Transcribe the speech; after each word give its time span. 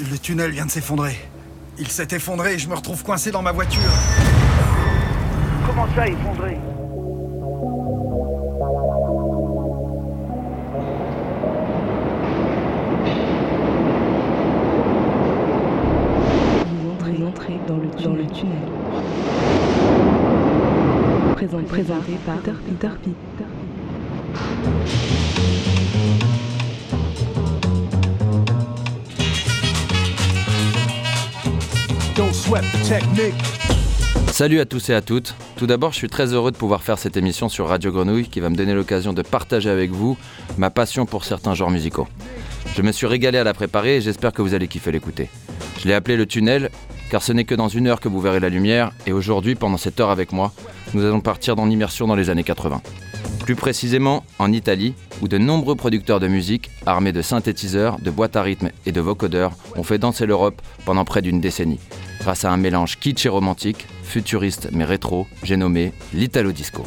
Le 0.00 0.16
tunnel 0.16 0.52
vient 0.52 0.64
de 0.64 0.70
s'effondrer. 0.70 1.16
Il 1.76 1.88
s'est 1.88 2.06
effondré 2.12 2.54
et 2.54 2.58
je 2.58 2.68
me 2.68 2.74
retrouve 2.76 3.02
coincé 3.02 3.32
dans 3.32 3.42
ma 3.42 3.50
voiture. 3.50 3.82
Comment 5.66 5.88
ça, 5.92 6.06
effondré 6.06 6.56
Vous 16.84 17.26
entrez 17.26 17.58
dans 17.66 17.76
le, 17.78 17.88
dans 18.04 18.14
le 18.14 18.26
tunnel. 18.26 18.56
Présent, 21.34 21.62
présenté 21.64 22.18
par 22.24 22.36
Peter 22.38 22.88
Salut 34.32 34.60
à 34.60 34.64
tous 34.64 34.88
et 34.88 34.94
à 34.94 35.02
toutes. 35.02 35.34
Tout 35.56 35.66
d'abord, 35.66 35.92
je 35.92 35.98
suis 35.98 36.08
très 36.08 36.32
heureux 36.32 36.50
de 36.50 36.56
pouvoir 36.56 36.82
faire 36.82 36.98
cette 36.98 37.18
émission 37.18 37.50
sur 37.50 37.68
Radio 37.68 37.92
Grenouille 37.92 38.28
qui 38.28 38.40
va 38.40 38.48
me 38.48 38.56
donner 38.56 38.72
l'occasion 38.72 39.12
de 39.12 39.20
partager 39.20 39.68
avec 39.68 39.90
vous 39.90 40.16
ma 40.56 40.70
passion 40.70 41.04
pour 41.04 41.26
certains 41.26 41.52
genres 41.52 41.70
musicaux. 41.70 42.08
Je 42.74 42.80
me 42.80 42.90
suis 42.90 43.06
régalé 43.06 43.36
à 43.36 43.44
la 43.44 43.52
préparer 43.52 43.96
et 43.96 44.00
j'espère 44.00 44.32
que 44.32 44.40
vous 44.40 44.54
allez 44.54 44.66
kiffer 44.66 44.92
l'écouter. 44.92 45.28
Je 45.78 45.88
l'ai 45.88 45.94
appelé 45.94 46.16
le 46.16 46.24
tunnel 46.24 46.70
car 47.10 47.22
ce 47.22 47.34
n'est 47.34 47.44
que 47.44 47.54
dans 47.54 47.68
une 47.68 47.86
heure 47.86 48.00
que 48.00 48.08
vous 48.08 48.20
verrez 48.20 48.40
la 48.40 48.48
lumière 48.48 48.92
et 49.06 49.12
aujourd'hui, 49.12 49.54
pendant 49.54 49.76
cette 49.76 50.00
heure 50.00 50.10
avec 50.10 50.32
moi, 50.32 50.52
nous 50.94 51.04
allons 51.04 51.20
partir 51.20 51.54
dans 51.54 51.66
l'immersion 51.66 52.06
dans 52.06 52.16
les 52.16 52.30
années 52.30 52.44
80. 52.44 52.80
Plus 53.48 53.56
précisément 53.56 54.24
en 54.38 54.52
Italie, 54.52 54.92
où 55.22 55.26
de 55.26 55.38
nombreux 55.38 55.74
producteurs 55.74 56.20
de 56.20 56.28
musique, 56.28 56.70
armés 56.84 57.12
de 57.12 57.22
synthétiseurs, 57.22 57.98
de 57.98 58.10
boîtes 58.10 58.36
à 58.36 58.42
rythme 58.42 58.68
et 58.84 58.92
de 58.92 59.00
vocodeurs, 59.00 59.52
ont 59.74 59.82
fait 59.82 59.96
danser 59.96 60.26
l'Europe 60.26 60.60
pendant 60.84 61.06
près 61.06 61.22
d'une 61.22 61.40
décennie, 61.40 61.80
grâce 62.20 62.44
à 62.44 62.52
un 62.52 62.58
mélange 62.58 62.98
kitsch 62.98 63.24
et 63.24 63.30
romantique, 63.30 63.86
futuriste 64.02 64.68
mais 64.72 64.84
rétro, 64.84 65.26
j'ai 65.44 65.56
nommé 65.56 65.94
l'Italo 66.12 66.52
Disco. 66.52 66.82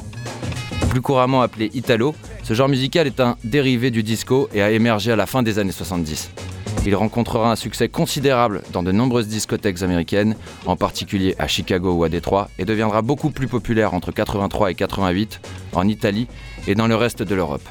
Plus 0.91 1.01
couramment 1.01 1.41
appelé 1.41 1.71
Italo, 1.73 2.13
ce 2.43 2.53
genre 2.53 2.69
musical 2.69 3.07
est 3.07 3.19
un 3.19 3.37
dérivé 3.43 3.89
du 3.89 4.03
disco 4.03 4.47
et 4.53 4.61
a 4.61 4.69
émergé 4.69 5.11
à 5.11 5.15
la 5.15 5.25
fin 5.25 5.41
des 5.41 5.57
années 5.57 5.71
70. 5.71 6.29
Il 6.85 6.95
rencontrera 6.95 7.51
un 7.51 7.55
succès 7.55 7.89
considérable 7.89 8.63
dans 8.73 8.81
de 8.81 8.91
nombreuses 8.91 9.27
discothèques 9.27 9.83
américaines, 9.83 10.35
en 10.65 10.75
particulier 10.75 11.35
à 11.37 11.47
Chicago 11.47 11.93
ou 11.93 12.03
à 12.03 12.09
Détroit, 12.09 12.49
et 12.57 12.65
deviendra 12.65 13.03
beaucoup 13.03 13.29
plus 13.29 13.47
populaire 13.47 13.93
entre 13.93 14.11
83 14.11 14.71
et 14.71 14.75
88 14.75 15.41
en 15.73 15.87
Italie 15.87 16.27
et 16.67 16.73
dans 16.73 16.87
le 16.87 16.95
reste 16.95 17.21
de 17.21 17.35
l'Europe. 17.35 17.67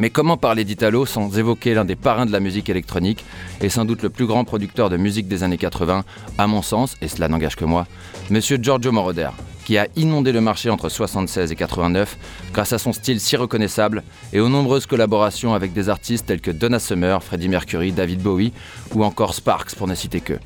Mais 0.00 0.10
comment 0.10 0.36
parler 0.36 0.64
d'Italo 0.64 1.06
sans 1.06 1.38
évoquer 1.38 1.74
l'un 1.74 1.84
des 1.84 1.96
parrains 1.96 2.26
de 2.26 2.32
la 2.32 2.40
musique 2.40 2.68
électronique 2.68 3.24
et 3.60 3.68
sans 3.68 3.84
doute 3.84 4.02
le 4.02 4.10
plus 4.10 4.26
grand 4.26 4.44
producteur 4.44 4.90
de 4.90 4.96
musique 4.96 5.28
des 5.28 5.42
années 5.42 5.58
80, 5.58 6.04
à 6.38 6.46
mon 6.46 6.62
sens, 6.62 6.96
et 7.00 7.08
cela 7.08 7.28
n'engage 7.28 7.56
que 7.56 7.64
moi, 7.64 7.86
Monsieur 8.30 8.58
Giorgio 8.60 8.92
Moroder, 8.92 9.30
qui 9.68 9.76
a 9.76 9.86
inondé 9.96 10.32
le 10.32 10.40
marché 10.40 10.70
entre 10.70 10.88
76 10.88 11.52
et 11.52 11.54
89 11.54 12.16
grâce 12.54 12.72
à 12.72 12.78
son 12.78 12.94
style 12.94 13.20
si 13.20 13.36
reconnaissable 13.36 14.02
et 14.32 14.40
aux 14.40 14.48
nombreuses 14.48 14.86
collaborations 14.86 15.52
avec 15.52 15.74
des 15.74 15.90
artistes 15.90 16.24
tels 16.24 16.40
que 16.40 16.50
Donna 16.50 16.78
Summer, 16.78 17.22
Freddie 17.22 17.50
Mercury, 17.50 17.92
David 17.92 18.22
Bowie 18.22 18.54
ou 18.94 19.04
encore 19.04 19.34
Sparks 19.34 19.74
pour 19.74 19.86
ne 19.86 19.94
citer 19.94 20.22
que. 20.22 20.38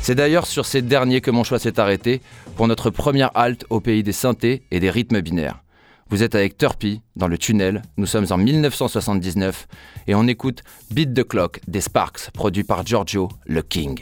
C'est 0.00 0.14
d'ailleurs 0.14 0.46
sur 0.46 0.66
ces 0.66 0.82
derniers 0.82 1.20
que 1.20 1.32
mon 1.32 1.42
choix 1.42 1.58
s'est 1.58 1.80
arrêté 1.80 2.20
pour 2.54 2.68
notre 2.68 2.90
première 2.90 3.32
halte 3.34 3.64
au 3.70 3.80
pays 3.80 4.04
des 4.04 4.12
synthés 4.12 4.62
et 4.70 4.78
des 4.78 4.90
rythmes 4.90 5.20
binaires. 5.20 5.64
Vous 6.08 6.22
êtes 6.22 6.36
avec 6.36 6.56
Turpy 6.56 7.00
dans 7.16 7.26
le 7.26 7.38
tunnel, 7.38 7.82
nous 7.96 8.06
sommes 8.06 8.26
en 8.30 8.36
1979 8.36 9.66
et 10.06 10.14
on 10.14 10.28
écoute 10.28 10.62
Beat 10.92 11.12
the 11.12 11.24
Clock 11.24 11.58
des 11.66 11.80
Sparks 11.80 12.30
produit 12.32 12.62
par 12.62 12.86
Giorgio 12.86 13.30
le 13.46 13.62
King. 13.62 13.98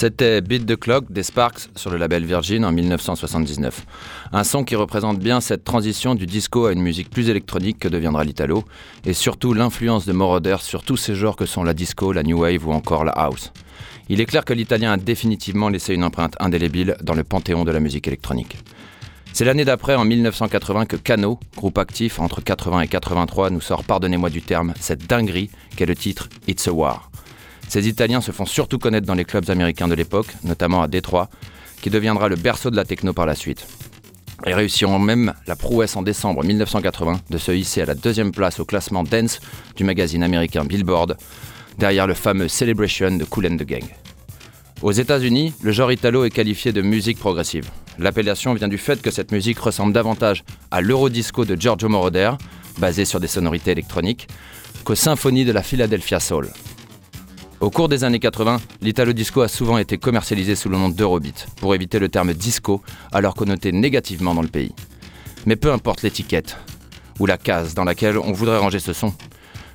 C'était 0.00 0.40
Beat 0.40 0.64
the 0.64 0.76
Clock 0.76 1.12
des 1.12 1.22
Sparks 1.22 1.68
sur 1.76 1.90
le 1.90 1.98
label 1.98 2.24
Virgin 2.24 2.64
en 2.64 2.72
1979. 2.72 3.84
Un 4.32 4.44
son 4.44 4.64
qui 4.64 4.74
représente 4.74 5.18
bien 5.18 5.42
cette 5.42 5.62
transition 5.62 6.14
du 6.14 6.24
disco 6.24 6.64
à 6.64 6.72
une 6.72 6.80
musique 6.80 7.10
plus 7.10 7.28
électronique 7.28 7.78
que 7.78 7.86
deviendra 7.86 8.24
l'italo, 8.24 8.64
et 9.04 9.12
surtout 9.12 9.52
l'influence 9.52 10.06
de 10.06 10.14
Moroder 10.14 10.56
sur 10.60 10.84
tous 10.84 10.96
ces 10.96 11.14
genres 11.14 11.36
que 11.36 11.44
sont 11.44 11.64
la 11.64 11.74
disco, 11.74 12.14
la 12.14 12.22
new 12.22 12.40
wave 12.40 12.66
ou 12.66 12.72
encore 12.72 13.04
la 13.04 13.12
house. 13.12 13.52
Il 14.08 14.22
est 14.22 14.24
clair 14.24 14.46
que 14.46 14.54
l'italien 14.54 14.92
a 14.92 14.96
définitivement 14.96 15.68
laissé 15.68 15.92
une 15.92 16.04
empreinte 16.04 16.34
indélébile 16.40 16.96
dans 17.02 17.12
le 17.12 17.22
panthéon 17.22 17.64
de 17.64 17.70
la 17.70 17.80
musique 17.80 18.08
électronique. 18.08 18.56
C'est 19.34 19.44
l'année 19.44 19.66
d'après, 19.66 19.96
en 19.96 20.06
1980, 20.06 20.86
que 20.86 20.96
Cano, 20.96 21.38
groupe 21.58 21.76
actif 21.76 22.20
entre 22.20 22.40
80 22.40 22.80
et 22.80 22.88
83, 22.88 23.50
nous 23.50 23.60
sort, 23.60 23.84
pardonnez-moi 23.84 24.30
du 24.30 24.40
terme, 24.40 24.72
cette 24.80 25.06
dinguerie 25.06 25.50
qu'est 25.76 25.84
le 25.84 25.94
titre 25.94 26.30
It's 26.48 26.66
a 26.68 26.72
War. 26.72 27.10
Ces 27.70 27.86
Italiens 27.86 28.20
se 28.20 28.32
font 28.32 28.46
surtout 28.46 28.78
connaître 28.78 29.06
dans 29.06 29.14
les 29.14 29.24
clubs 29.24 29.48
américains 29.48 29.86
de 29.86 29.94
l'époque, 29.94 30.26
notamment 30.42 30.82
à 30.82 30.88
Détroit, 30.88 31.30
qui 31.80 31.88
deviendra 31.88 32.28
le 32.28 32.34
berceau 32.34 32.68
de 32.68 32.74
la 32.74 32.84
techno 32.84 33.12
par 33.12 33.26
la 33.26 33.36
suite. 33.36 33.64
Ils 34.44 34.54
réussiront 34.54 34.98
même 34.98 35.34
la 35.46 35.54
prouesse 35.54 35.94
en 35.94 36.02
décembre 36.02 36.42
1980 36.42 37.20
de 37.30 37.38
se 37.38 37.52
hisser 37.52 37.82
à 37.82 37.86
la 37.86 37.94
deuxième 37.94 38.32
place 38.32 38.58
au 38.58 38.64
classement 38.64 39.04
Dance 39.04 39.38
du 39.76 39.84
magazine 39.84 40.24
américain 40.24 40.64
Billboard, 40.64 41.16
derrière 41.78 42.08
le 42.08 42.14
fameux 42.14 42.48
Celebration 42.48 43.12
de 43.12 43.24
Cool 43.24 43.46
and 43.46 43.56
the 43.58 43.64
Gang. 43.64 43.84
Aux 44.82 44.90
États-Unis, 44.90 45.54
le 45.62 45.70
genre 45.70 45.92
italo 45.92 46.24
est 46.24 46.30
qualifié 46.30 46.72
de 46.72 46.82
musique 46.82 47.20
progressive. 47.20 47.70
L'appellation 48.00 48.52
vient 48.52 48.66
du 48.66 48.78
fait 48.78 49.00
que 49.00 49.12
cette 49.12 49.30
musique 49.30 49.60
ressemble 49.60 49.92
davantage 49.92 50.42
à 50.72 50.80
l'eurodisco 50.80 51.44
de 51.44 51.54
Giorgio 51.54 51.88
Moroder, 51.88 52.32
basé 52.78 53.04
sur 53.04 53.20
des 53.20 53.28
sonorités 53.28 53.70
électroniques, 53.70 54.26
qu'aux 54.82 54.96
symphonies 54.96 55.44
de 55.44 55.52
la 55.52 55.62
Philadelphia 55.62 56.18
Soul. 56.18 56.48
Au 57.60 57.68
cours 57.68 57.90
des 57.90 58.04
années 58.04 58.18
80, 58.18 58.58
l'italo 58.80 59.12
disco 59.12 59.42
a 59.42 59.48
souvent 59.48 59.76
été 59.76 59.98
commercialisé 59.98 60.54
sous 60.54 60.70
le 60.70 60.78
nom 60.78 60.88
d'Eurobeat, 60.88 61.46
pour 61.56 61.74
éviter 61.74 61.98
le 61.98 62.08
terme 62.08 62.32
disco, 62.32 62.80
alors 63.12 63.34
connoté 63.34 63.70
négativement 63.70 64.34
dans 64.34 64.40
le 64.40 64.48
pays. 64.48 64.74
Mais 65.44 65.56
peu 65.56 65.70
importe 65.70 66.00
l'étiquette, 66.00 66.56
ou 67.18 67.26
la 67.26 67.36
case 67.36 67.74
dans 67.74 67.84
laquelle 67.84 68.16
on 68.16 68.32
voudrait 68.32 68.56
ranger 68.56 68.80
ce 68.80 68.94
son, 68.94 69.12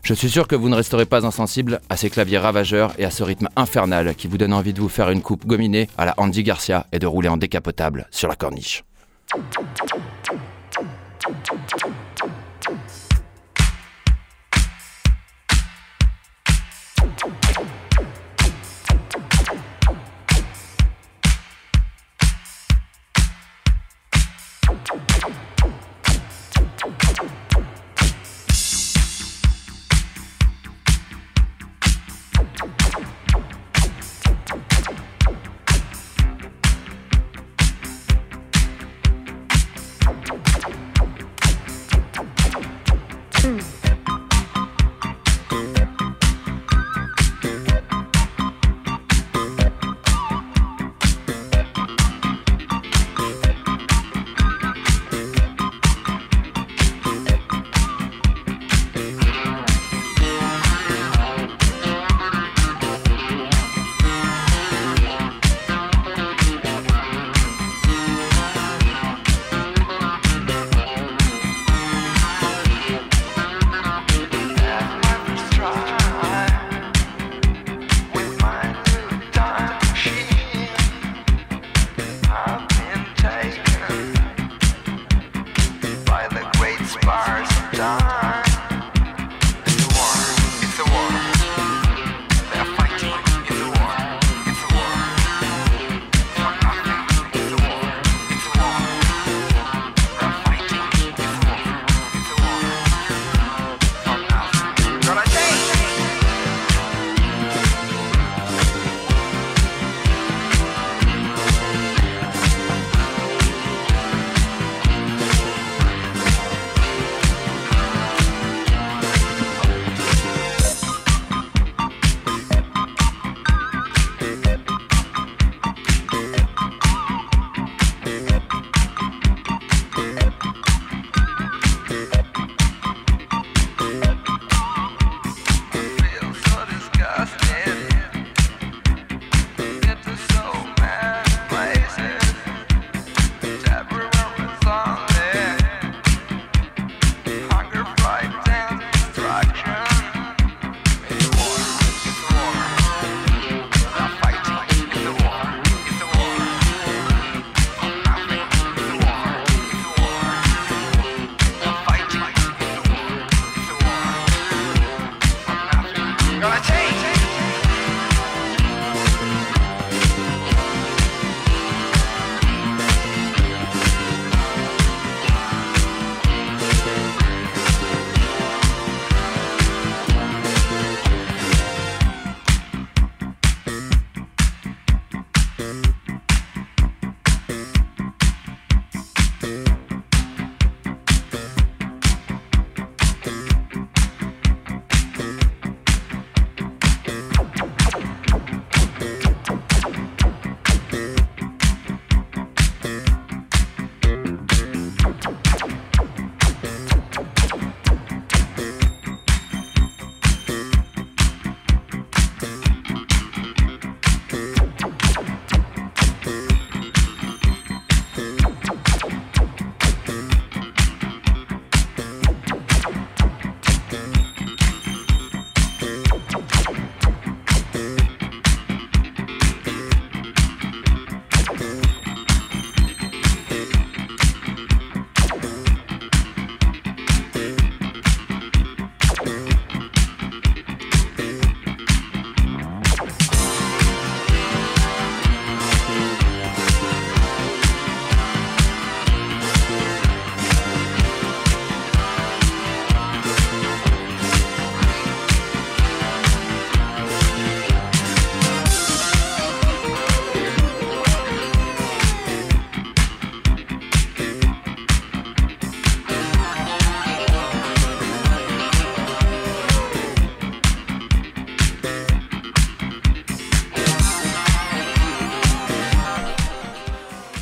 je 0.01 0.15
suis 0.15 0.31
sûr 0.31 0.47
que 0.47 0.55
vous 0.55 0.67
ne 0.67 0.75
resterez 0.75 1.05
pas 1.05 1.27
insensible 1.27 1.79
à 1.89 1.95
ces 1.95 2.09
claviers 2.09 2.39
ravageurs 2.39 2.91
et 2.97 3.05
à 3.05 3.11
ce 3.11 3.21
rythme 3.21 3.49
infernal 3.55 4.15
qui 4.15 4.27
vous 4.27 4.39
donne 4.39 4.53
envie 4.53 4.73
de 4.73 4.81
vous 4.81 4.89
faire 4.89 5.11
une 5.11 5.21
coupe 5.21 5.45
gominée 5.45 5.87
à 5.95 6.05
la 6.05 6.15
Andy 6.17 6.41
Garcia 6.41 6.87
et 6.91 6.97
de 6.97 7.05
rouler 7.05 7.29
en 7.29 7.37
décapotable 7.37 8.07
sur 8.09 8.27
la 8.27 8.35
corniche. 8.35 8.83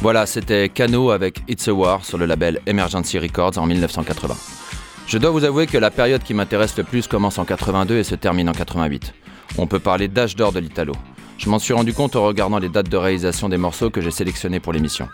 Voilà, 0.03 0.25
c'était 0.25 0.67
Cano 0.67 1.11
avec 1.11 1.39
It's 1.47 1.65
a 1.69 1.73
War 1.73 2.03
sur 2.03 2.17
le 2.17 2.25
label 2.25 2.59
Emergency 2.65 3.17
Records 3.17 3.57
en 3.57 3.65
1980. 3.65 4.35
Je 5.07 5.17
dois 5.17 5.31
vous 5.31 5.45
avouer 5.45 5.65
que 5.65 5.77
la 5.77 5.91
période 5.91 6.21
qui 6.21 6.33
m'intéresse 6.33 6.77
le 6.77 6.83
plus 6.83 7.07
commence 7.07 7.39
en 7.39 7.45
82 7.45 7.95
et 7.95 8.03
se 8.03 8.13
termine 8.15 8.49
en 8.49 8.51
88. 8.51 9.13
On 9.57 9.65
peut 9.65 9.79
parler 9.79 10.09
d'âge 10.09 10.35
d'or 10.35 10.51
de 10.51 10.59
l'Italo. 10.59 10.91
Je 11.37 11.49
m'en 11.49 11.57
suis 11.57 11.73
rendu 11.73 11.93
compte 11.93 12.17
en 12.17 12.25
regardant 12.25 12.59
les 12.59 12.67
dates 12.67 12.89
de 12.89 12.97
réalisation 12.97 13.47
des 13.47 13.55
morceaux 13.55 13.89
que 13.91 14.01
j'ai 14.01 14.11
sélectionnés 14.11 14.59
pour 14.59 14.73
l'émission. 14.73 15.07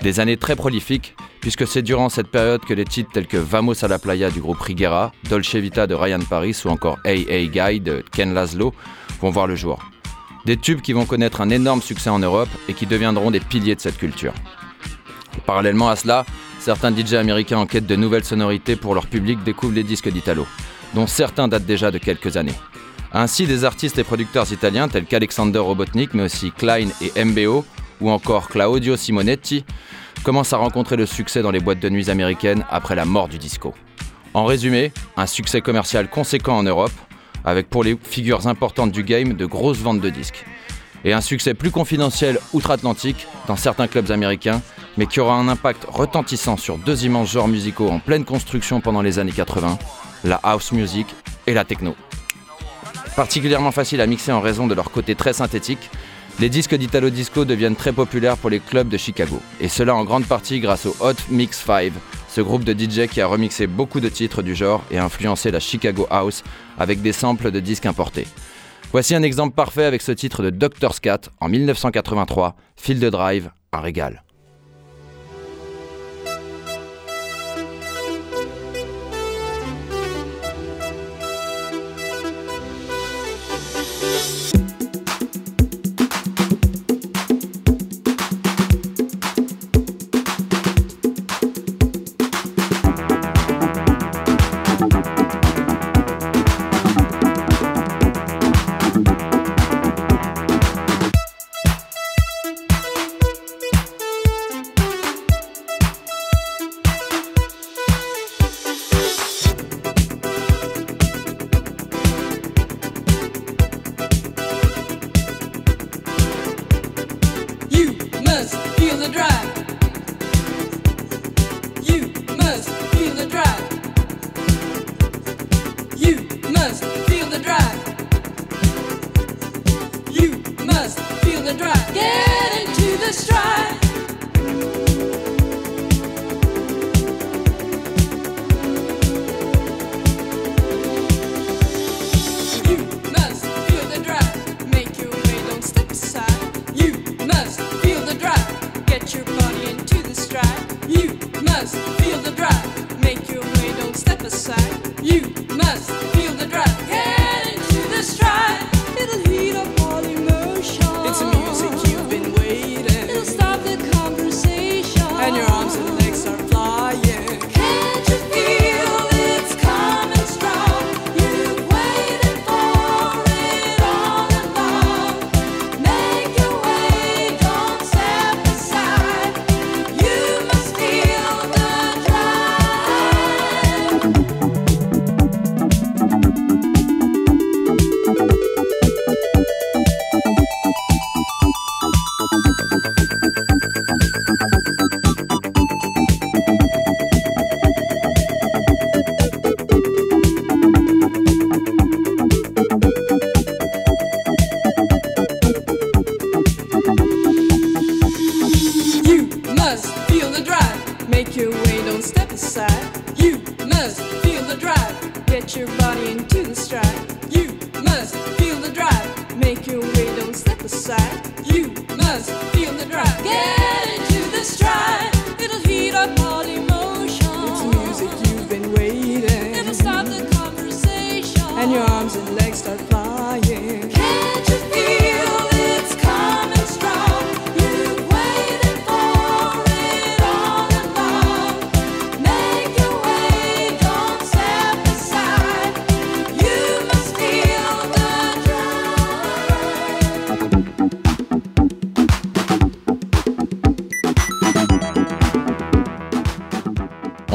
Des 0.00 0.20
années 0.20 0.36
très 0.36 0.54
prolifiques, 0.54 1.16
puisque 1.40 1.66
c'est 1.66 1.82
durant 1.82 2.08
cette 2.08 2.28
période 2.28 2.64
que 2.64 2.72
les 2.72 2.84
titres 2.84 3.10
tels 3.12 3.26
que 3.26 3.36
Vamos 3.36 3.84
a 3.84 3.88
la 3.88 3.98
playa 3.98 4.30
du 4.30 4.40
groupe 4.40 4.60
Riguera, 4.60 5.10
Dolce 5.28 5.56
Vita 5.56 5.88
de 5.88 5.96
Ryan 5.96 6.20
Paris 6.20 6.56
ou 6.64 6.68
encore 6.68 7.00
Hey 7.04 7.26
Hey 7.28 7.48
Guy 7.48 7.80
de 7.80 8.04
Ken 8.12 8.32
Laszlo 8.32 8.72
vont 9.20 9.30
voir 9.30 9.48
le 9.48 9.56
jour. 9.56 9.80
Des 10.46 10.56
tubes 10.56 10.80
qui 10.80 10.92
vont 10.92 11.04
connaître 11.04 11.40
un 11.40 11.50
énorme 11.50 11.82
succès 11.82 12.10
en 12.10 12.18
Europe 12.18 12.48
et 12.68 12.74
qui 12.74 12.86
deviendront 12.86 13.30
des 13.30 13.40
piliers 13.40 13.74
de 13.74 13.80
cette 13.80 13.98
culture. 13.98 14.32
Parallèlement 15.46 15.90
à 15.90 15.96
cela, 15.96 16.24
certains 16.58 16.94
DJ 16.94 17.14
américains 17.14 17.58
en 17.58 17.66
quête 17.66 17.86
de 17.86 17.96
nouvelles 17.96 18.24
sonorités 18.24 18.76
pour 18.76 18.94
leur 18.94 19.06
public 19.06 19.42
découvrent 19.44 19.74
les 19.74 19.82
disques 19.82 20.08
d'Italo, 20.08 20.46
dont 20.94 21.06
certains 21.06 21.48
datent 21.48 21.66
déjà 21.66 21.90
de 21.90 21.98
quelques 21.98 22.36
années. 22.36 22.54
Ainsi, 23.12 23.46
des 23.46 23.64
artistes 23.64 23.98
et 23.98 24.04
producteurs 24.04 24.50
italiens 24.52 24.88
tels 24.88 25.04
qu'Alexander 25.04 25.58
Robotnik, 25.58 26.14
mais 26.14 26.24
aussi 26.24 26.52
Klein 26.52 26.88
et 27.00 27.24
MBO, 27.24 27.64
ou 28.00 28.10
encore 28.10 28.48
Claudio 28.48 28.96
Simonetti, 28.96 29.64
commencent 30.22 30.52
à 30.52 30.58
rencontrer 30.58 30.96
le 30.96 31.06
succès 31.06 31.42
dans 31.42 31.50
les 31.50 31.60
boîtes 31.60 31.80
de 31.80 31.88
nuit 31.88 32.08
américaines 32.10 32.64
après 32.70 32.94
la 32.94 33.04
mort 33.04 33.28
du 33.28 33.38
disco. 33.38 33.74
En 34.32 34.44
résumé, 34.44 34.92
un 35.16 35.26
succès 35.26 35.60
commercial 35.60 36.08
conséquent 36.08 36.56
en 36.56 36.62
Europe, 36.62 36.92
avec 37.44 37.68
pour 37.68 37.84
les 37.84 37.96
figures 38.02 38.46
importantes 38.46 38.92
du 38.92 39.02
game 39.02 39.34
de 39.34 39.46
grosses 39.46 39.78
ventes 39.78 40.00
de 40.00 40.10
disques. 40.10 40.44
Et 41.04 41.12
un 41.12 41.20
succès 41.20 41.54
plus 41.54 41.70
confidentiel 41.70 42.38
outre-Atlantique 42.52 43.26
dans 43.46 43.56
certains 43.56 43.86
clubs 43.86 44.10
américains, 44.10 44.60
mais 44.98 45.06
qui 45.06 45.20
aura 45.20 45.34
un 45.34 45.48
impact 45.48 45.86
retentissant 45.88 46.56
sur 46.56 46.76
deux 46.76 47.04
immenses 47.04 47.32
genres 47.32 47.48
musicaux 47.48 47.88
en 47.88 48.00
pleine 48.00 48.24
construction 48.24 48.80
pendant 48.80 49.00
les 49.00 49.18
années 49.18 49.32
80, 49.32 49.78
la 50.24 50.40
house 50.42 50.72
music 50.72 51.06
et 51.46 51.54
la 51.54 51.64
techno. 51.64 51.94
Particulièrement 53.16 53.72
facile 53.72 54.00
à 54.00 54.06
mixer 54.06 54.32
en 54.32 54.40
raison 54.40 54.66
de 54.66 54.74
leur 54.74 54.90
côté 54.90 55.14
très 55.14 55.32
synthétique, 55.32 55.90
les 56.38 56.48
disques 56.48 56.74
d'Italo 56.74 57.10
Disco 57.10 57.44
deviennent 57.44 57.76
très 57.76 57.92
populaires 57.92 58.36
pour 58.36 58.50
les 58.50 58.60
clubs 58.60 58.88
de 58.88 58.96
Chicago, 58.96 59.40
et 59.60 59.68
cela 59.68 59.94
en 59.94 60.04
grande 60.04 60.26
partie 60.26 60.60
grâce 60.60 60.86
au 60.86 60.96
Hot 61.00 61.14
Mix 61.28 61.62
5, 61.66 61.92
ce 62.30 62.40
groupe 62.40 62.62
de 62.62 62.72
DJ 62.72 63.08
qui 63.08 63.20
a 63.20 63.26
remixé 63.26 63.66
beaucoup 63.66 63.98
de 63.98 64.08
titres 64.08 64.42
du 64.42 64.54
genre 64.54 64.84
et 64.90 64.98
influencé 64.98 65.50
la 65.50 65.58
Chicago 65.58 66.06
House 66.10 66.44
avec 66.78 67.02
des 67.02 67.12
samples 67.12 67.50
de 67.50 67.58
disques 67.58 67.86
importés. 67.86 68.26
Voici 68.92 69.14
un 69.14 69.22
exemple 69.22 69.54
parfait 69.54 69.84
avec 69.84 70.00
ce 70.00 70.12
titre 70.12 70.42
de 70.42 70.50
Dr. 70.50 70.94
Scat 70.94 71.22
en 71.40 71.48
1983, 71.48 72.54
Field 72.76 73.04
Drive, 73.04 73.50
un 73.72 73.80
régal. 73.80 74.22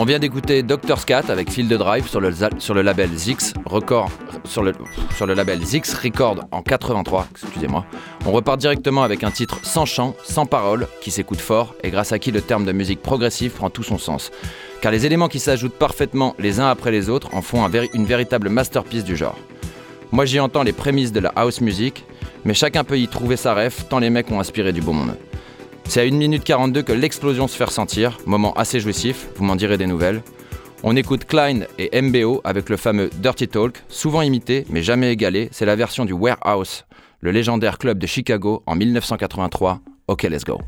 On 0.05 0.07
vient 0.07 0.19
d'écouter 0.19 0.61
Dr. 0.61 0.99
Scat 0.99 1.23
avec 1.29 1.49
Field 1.49 1.73
Drive 1.73 2.07
sur 2.07 2.21
le, 2.21 2.29
label 2.83 3.09
Zix 3.15 3.55
Record 3.65 4.11
en 6.51 6.61
83, 6.61 7.27
excusez-moi. 7.31 7.87
On 8.27 8.31
repart 8.31 8.59
directement 8.59 9.01
avec 9.01 9.23
un 9.23 9.31
titre 9.31 9.57
sans 9.63 9.87
chant, 9.87 10.15
sans 10.23 10.45
parole, 10.45 10.87
qui 11.01 11.09
s'écoute 11.09 11.41
fort 11.41 11.73
et 11.81 11.89
grâce 11.89 12.11
à 12.11 12.19
qui 12.19 12.29
le 12.31 12.41
terme 12.41 12.65
de 12.65 12.71
musique 12.71 13.01
progressive 13.01 13.53
prend 13.53 13.71
tout 13.71 13.81
son 13.81 13.97
sens. 13.97 14.29
Car 14.79 14.91
les 14.91 15.07
éléments 15.07 15.27
qui 15.27 15.39
s'ajoutent 15.39 15.73
parfaitement 15.73 16.35
les 16.37 16.59
uns 16.59 16.69
après 16.69 16.91
les 16.91 17.09
autres 17.09 17.33
en 17.33 17.41
font 17.41 17.67
une 17.67 18.05
véritable 18.05 18.49
masterpiece 18.49 19.05
du 19.05 19.15
genre. 19.15 19.39
Moi 20.11 20.25
j'y 20.25 20.39
entends 20.39 20.61
les 20.61 20.71
prémices 20.71 21.13
de 21.13 21.19
la 21.19 21.29
house 21.29 21.61
music, 21.61 22.05
mais 22.43 22.53
chacun 22.53 22.83
peut 22.83 22.99
y 22.99 23.07
trouver 23.07 23.37
sa 23.37 23.55
ref 23.55 23.89
tant 23.89 23.97
les 23.97 24.11
mecs 24.11 24.29
ont 24.29 24.39
inspiré 24.39 24.71
du 24.71 24.81
beau 24.81 24.93
monde. 24.93 25.15
C'est 25.87 26.01
à 26.01 26.03
1 26.03 26.11
minute 26.11 26.43
42 26.43 26.81
que 26.81 26.91
l'explosion 26.91 27.47
se 27.47 27.55
fait 27.55 27.63
ressentir, 27.63 28.17
moment 28.25 28.53
assez 28.53 28.79
jouissif, 28.79 29.27
vous 29.35 29.45
m'en 29.45 29.55
direz 29.55 29.77
des 29.77 29.87
nouvelles. 29.87 30.21
On 30.83 30.95
écoute 30.95 31.25
Klein 31.25 31.61
et 31.79 32.01
MBO 32.01 32.41
avec 32.43 32.69
le 32.69 32.77
fameux 32.77 33.09
Dirty 33.21 33.47
Talk, 33.47 33.81
souvent 33.87 34.21
imité 34.21 34.65
mais 34.69 34.83
jamais 34.83 35.11
égalé, 35.11 35.49
c'est 35.51 35.65
la 35.65 35.75
version 35.75 36.05
du 36.05 36.13
Warehouse, 36.13 36.85
le 37.21 37.31
légendaire 37.31 37.77
club 37.77 37.97
de 37.97 38.07
Chicago 38.07 38.63
en 38.65 38.75
1983. 38.75 39.79
Ok, 40.07 40.23
let's 40.23 40.43
go. 40.43 40.59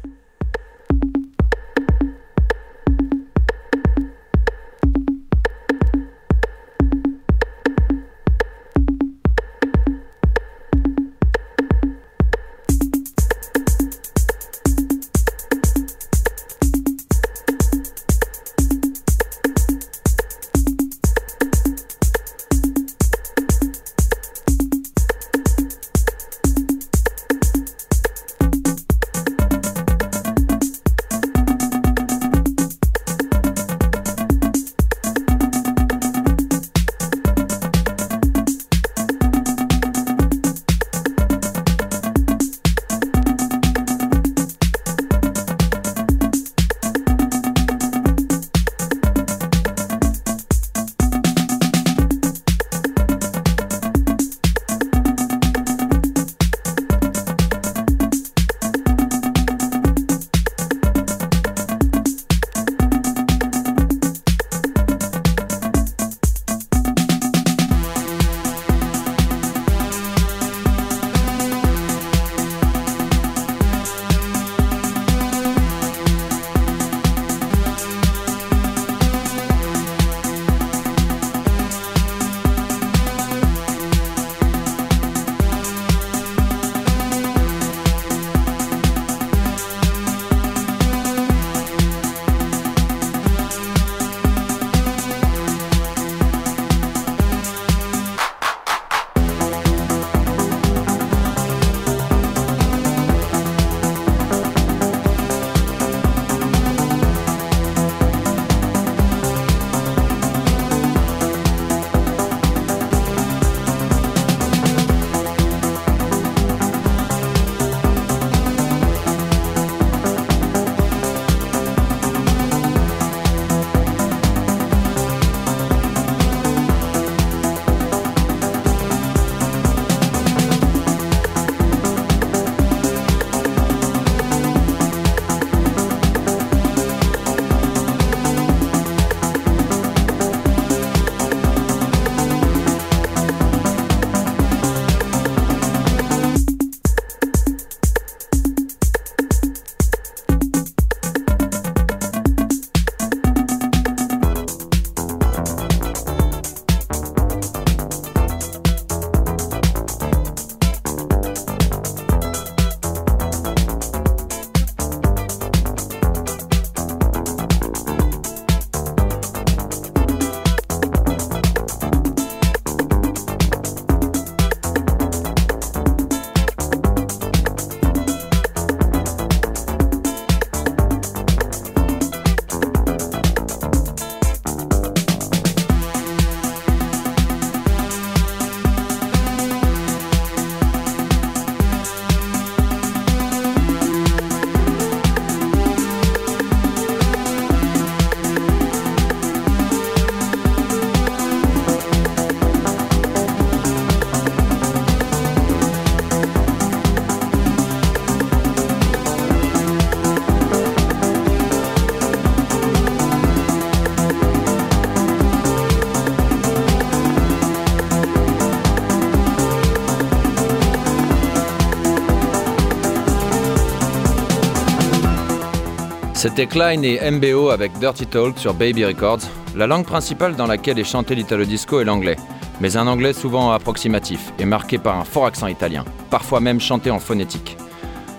C'était 226.18 226.48
Klein 226.48 226.82
et 226.82 227.12
MBO 227.12 227.50
avec 227.50 227.77
Dirty 227.77 228.08
Talk 228.08 228.40
sur 228.40 228.56
Baby 228.56 228.86
Records. 228.86 229.20
La 229.56 229.68
langue 229.68 229.86
principale 229.86 230.36
dans 230.36 230.48
laquelle 230.48 230.80
est 230.80 230.84
chanté 230.84 231.14
l'italo 231.14 231.46
disco 231.46 231.80
est 231.80 231.84
l'anglais, 231.84 232.16
mais 232.60 232.75
un 232.75 232.88
anglais 232.88 233.14
souvent 233.14 233.51
approximatif 233.51 234.34
et 234.40 234.46
marqué 234.46 234.80
par 234.80 234.98
un 234.98 235.03
fort 235.03 235.27
accent 235.27 235.46
italien, 235.46 235.86
parfois 236.10 236.40
même 236.40 236.60
chanté 236.60 236.90
en 236.90 236.98
phonétique. 236.98 237.56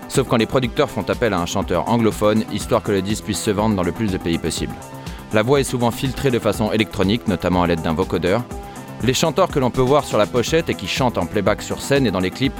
Sauf 0.07 0.29
quand 0.29 0.37
les 0.37 0.45
producteurs 0.45 0.89
font 0.89 1.03
appel 1.09 1.33
à 1.33 1.41
un 1.41 1.45
chanteur 1.45 1.89
anglophone, 1.89 2.45
histoire 2.53 2.83
que 2.83 2.93
le 2.93 3.01
disque 3.01 3.25
puisse 3.25 3.41
se 3.41 3.51
vendre 3.51 3.75
dans 3.75 3.83
le 3.83 3.91
plus 3.91 4.13
de 4.13 4.17
pays 4.17 4.37
possible. 4.37 4.75
La 5.33 5.43
voix 5.43 5.59
est 5.59 5.65
souvent 5.65 5.91
filtrée 5.91 6.31
de 6.31 6.39
façon 6.39 6.71
électronique, 6.71 7.27
notamment 7.27 7.63
à 7.63 7.67
l'aide 7.67 7.81
d'un 7.81 7.93
vocodeur. 7.95 8.45
Les 9.03 9.13
chanteurs 9.13 9.49
que 9.49 9.59
l'on 9.59 9.71
peut 9.71 9.81
voir 9.81 10.05
sur 10.05 10.17
la 10.17 10.25
pochette 10.25 10.69
et 10.69 10.75
qui 10.75 10.87
chantent 10.87 11.17
en 11.17 11.25
playback 11.25 11.61
sur 11.61 11.81
scène 11.81 12.07
et 12.07 12.11
dans 12.11 12.21
les 12.21 12.31
clips 12.31 12.53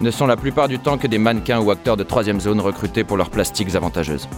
ne 0.00 0.12
sont 0.12 0.28
la 0.28 0.36
plupart 0.36 0.68
du 0.68 0.78
temps 0.78 0.98
que 0.98 1.08
des 1.08 1.18
mannequins 1.18 1.58
ou 1.58 1.72
acteurs 1.72 1.96
de 1.96 2.04
troisième 2.04 2.40
zone 2.40 2.60
recrutés 2.60 3.02
pour 3.02 3.16
leurs 3.16 3.30
plastiques 3.30 3.74
avantageuses. 3.74 4.28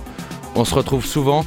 On 0.59 0.65
se 0.65 0.75
retrouve 0.75 1.05
souvent 1.05 1.45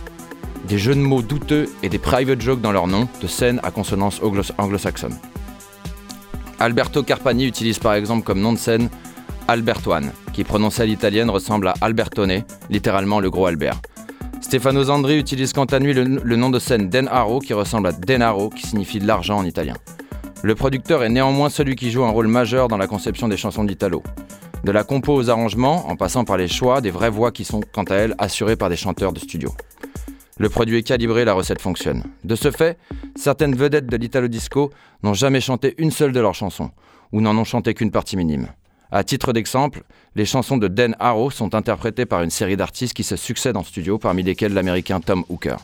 des 0.67 0.77
jeux 0.77 0.93
de 0.93 0.99
mots 0.99 1.23
douteux 1.23 1.67
et 1.81 1.89
des 1.89 1.97
private 1.97 2.39
jokes 2.41 2.61
dans 2.61 2.71
leur 2.71 2.85
nom, 2.85 3.07
de 3.21 3.25
scènes 3.27 3.59
à 3.63 3.71
consonance 3.71 4.21
anglo-saxonne. 4.59 5.17
Alberto 6.59 7.01
Carpani 7.01 7.47
utilise 7.47 7.79
par 7.79 7.95
exemple 7.95 8.23
comme 8.23 8.39
nom 8.39 8.53
de 8.53 8.59
scène 8.59 8.87
Albertoine, 9.47 10.11
qui 10.31 10.43
prononcé 10.43 10.83
à 10.83 10.85
l'italienne 10.85 11.31
ressemble 11.31 11.69
à 11.69 11.73
Albertone, 11.81 12.43
littéralement 12.69 13.19
le 13.19 13.31
gros 13.31 13.47
Albert. 13.47 13.81
Stefano 14.41 14.83
Zandri 14.83 15.17
utilise 15.17 15.53
quant 15.53 15.65
à 15.65 15.79
lui 15.79 15.93
le, 15.93 16.35
nom 16.35 16.51
de 16.51 16.59
scène 16.59 16.87
Denaro, 16.89 17.39
qui 17.39 17.53
ressemble 17.53 17.87
à 17.87 17.91
Denaro, 17.91 18.49
qui 18.49 18.67
signifie 18.67 18.99
de 18.99 19.07
l'argent 19.07 19.37
en 19.37 19.43
italien. 19.43 19.75
Le 20.43 20.53
producteur 20.53 21.03
est 21.03 21.09
néanmoins 21.09 21.49
celui 21.49 21.75
qui 21.75 21.89
joue 21.89 22.03
un 22.03 22.11
rôle 22.11 22.27
majeur 22.27 22.67
dans 22.67 22.77
la 22.77 22.85
conception 22.85 23.27
des 23.27 23.37
chansons 23.37 23.63
d'Italo. 23.63 24.03
De 24.63 24.71
la 24.71 24.83
compo 24.83 25.13
aux 25.13 25.29
arrangements, 25.29 25.87
en 25.89 25.95
passant 25.95 26.25
par 26.25 26.35
les 26.37 26.49
choix 26.49 26.81
des 26.81 26.91
vraies 26.91 27.09
voix 27.09 27.31
qui 27.31 27.45
sont, 27.45 27.61
quant 27.71 27.83
à 27.83 27.95
elles, 27.95 28.15
assurées 28.17 28.57
par 28.57 28.69
des 28.69 28.75
chanteurs 28.75 29.13
de 29.13 29.19
studio. 29.19 29.53
Le 30.37 30.49
produit 30.49 30.77
est 30.77 30.83
calibré, 30.83 31.23
la 31.25 31.33
recette 31.33 31.61
fonctionne. 31.61 32.03
De 32.23 32.35
ce 32.35 32.51
fait, 32.51 32.77
certaines 33.15 33.55
vedettes 33.55 33.87
de 33.87 33.97
l'Italo 33.97 34.27
Disco 34.27 34.71
n'ont 35.03 35.13
jamais 35.13 35.41
chanté 35.41 35.75
une 35.77 35.91
seule 35.91 36.11
de 36.11 36.19
leurs 36.19 36.35
chansons, 36.35 36.71
ou 37.11 37.21
n'en 37.21 37.37
ont 37.37 37.45
chanté 37.45 37.73
qu'une 37.73 37.91
partie 37.91 38.17
minime. 38.17 38.47
À 38.91 39.03
titre 39.03 39.33
d'exemple, 39.33 39.83
les 40.15 40.25
chansons 40.25 40.57
de 40.57 40.67
Dan 40.67 40.95
Harrow 40.99 41.29
sont 41.29 41.55
interprétées 41.55 42.05
par 42.05 42.21
une 42.23 42.29
série 42.29 42.57
d'artistes 42.57 42.93
qui 42.93 43.03
se 43.03 43.15
succèdent 43.15 43.57
en 43.57 43.63
studio, 43.63 43.97
parmi 43.97 44.23
lesquels 44.23 44.53
l'américain 44.53 44.99
Tom 44.99 45.23
Hooker. 45.29 45.57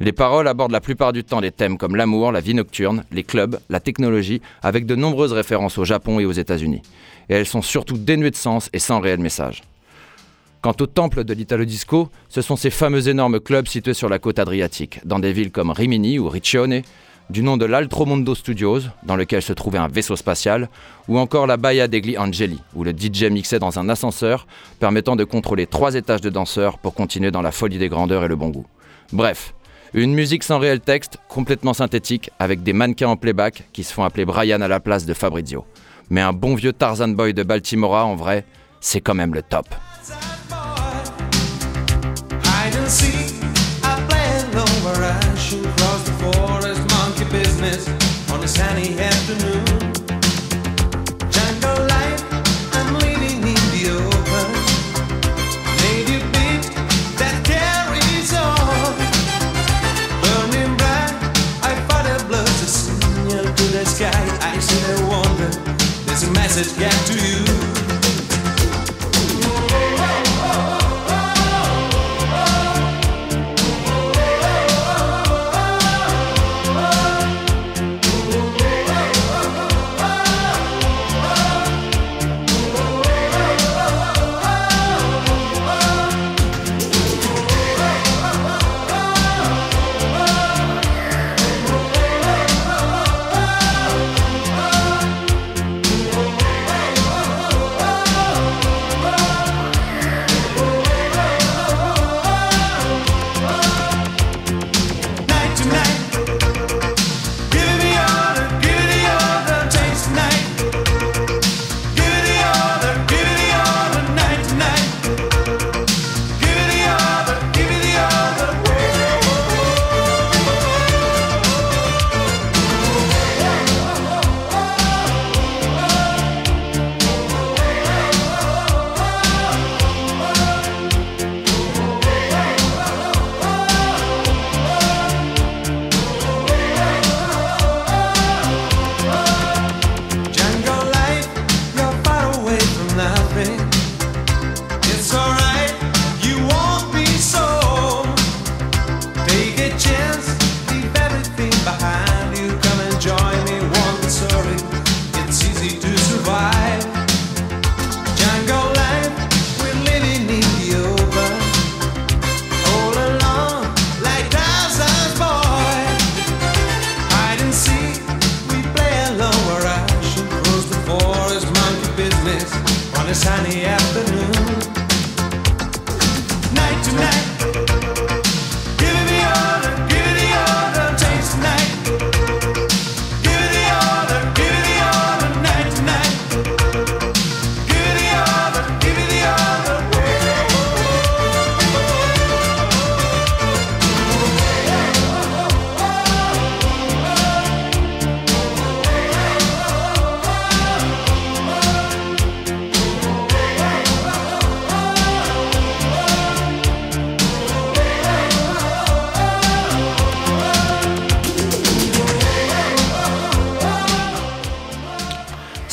Les 0.00 0.12
paroles 0.12 0.46
abordent 0.46 0.72
la 0.72 0.80
plupart 0.80 1.12
du 1.12 1.24
temps 1.24 1.40
des 1.40 1.50
thèmes 1.50 1.76
comme 1.76 1.96
l'amour, 1.96 2.30
la 2.30 2.40
vie 2.40 2.54
nocturne, 2.54 3.04
les 3.10 3.24
clubs, 3.24 3.58
la 3.68 3.80
technologie, 3.80 4.40
avec 4.62 4.86
de 4.86 4.94
nombreuses 4.94 5.32
références 5.32 5.76
au 5.76 5.84
Japon 5.84 6.20
et 6.20 6.24
aux 6.24 6.32
États-Unis. 6.32 6.82
Et 7.28 7.34
elles 7.34 7.46
sont 7.46 7.62
surtout 7.62 7.98
dénuées 7.98 8.30
de 8.30 8.36
sens 8.36 8.70
et 8.72 8.78
sans 8.78 9.00
réel 9.00 9.18
message. 9.18 9.62
Quant 10.62 10.74
au 10.80 10.86
temple 10.86 11.24
de 11.24 11.34
l'Italo 11.34 11.64
Disco, 11.64 12.10
ce 12.28 12.42
sont 12.42 12.56
ces 12.56 12.70
fameux 12.70 13.08
énormes 13.08 13.40
clubs 13.40 13.66
situés 13.66 13.94
sur 13.94 14.08
la 14.08 14.18
côte 14.20 14.38
adriatique, 14.38 15.00
dans 15.04 15.18
des 15.18 15.32
villes 15.32 15.50
comme 15.50 15.70
Rimini 15.70 16.18
ou 16.18 16.28
Riccione, 16.28 16.82
du 17.30 17.42
nom 17.42 17.56
de 17.56 17.64
l'Altromondo 17.64 18.34
Studios, 18.34 18.80
dans 19.02 19.16
lequel 19.16 19.42
se 19.42 19.52
trouvait 19.52 19.78
un 19.78 19.88
vaisseau 19.88 20.16
spatial, 20.16 20.68
ou 21.08 21.18
encore 21.18 21.46
la 21.46 21.56
Baia 21.56 21.88
degli 21.88 22.16
Angeli, 22.16 22.58
où 22.74 22.84
le 22.84 22.92
DJ 22.92 23.24
mixait 23.24 23.58
dans 23.58 23.78
un 23.78 23.88
ascenseur, 23.88 24.46
permettant 24.78 25.16
de 25.16 25.24
contrôler 25.24 25.66
trois 25.66 25.94
étages 25.94 26.22
de 26.22 26.30
danseurs 26.30 26.78
pour 26.78 26.94
continuer 26.94 27.30
dans 27.30 27.42
la 27.42 27.52
folie 27.52 27.78
des 27.78 27.88
grandeurs 27.88 28.24
et 28.24 28.28
le 28.28 28.36
bon 28.36 28.48
goût. 28.48 28.66
Bref, 29.12 29.54
une 29.94 30.14
musique 30.14 30.44
sans 30.44 30.58
réel 30.58 30.80
texte, 30.80 31.18
complètement 31.28 31.74
synthétique, 31.74 32.30
avec 32.38 32.62
des 32.62 32.72
mannequins 32.72 33.08
en 33.08 33.16
playback 33.16 33.64
qui 33.72 33.84
se 33.84 33.92
font 33.92 34.04
appeler 34.04 34.24
Brian 34.24 34.60
à 34.60 34.68
la 34.68 34.80
place 34.80 35.06
de 35.06 35.14
Fabrizio. 35.14 35.64
Mais 36.10 36.20
un 36.20 36.32
bon 36.32 36.54
vieux 36.54 36.72
Tarzan 36.72 37.08
Boy 37.08 37.34
de 37.34 37.42
Baltimora, 37.42 38.04
en 38.04 38.14
vrai, 38.14 38.44
c'est 38.80 39.00
quand 39.00 39.14
même 39.14 39.34
le 39.34 39.42
top. 39.42 39.66
Message 66.58 66.78
get 66.78 67.07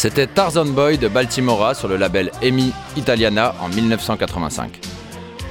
C'était 0.05 0.27
Tarzan 0.27 0.65
Boy 0.65 0.99
de 0.99 1.07
Baltimora 1.07 1.73
sur 1.73 1.87
le 1.87 1.97
label 1.97 2.29
EMI 2.43 2.71
Italiana 2.95 3.55
en 3.59 3.69
1985. 3.69 4.79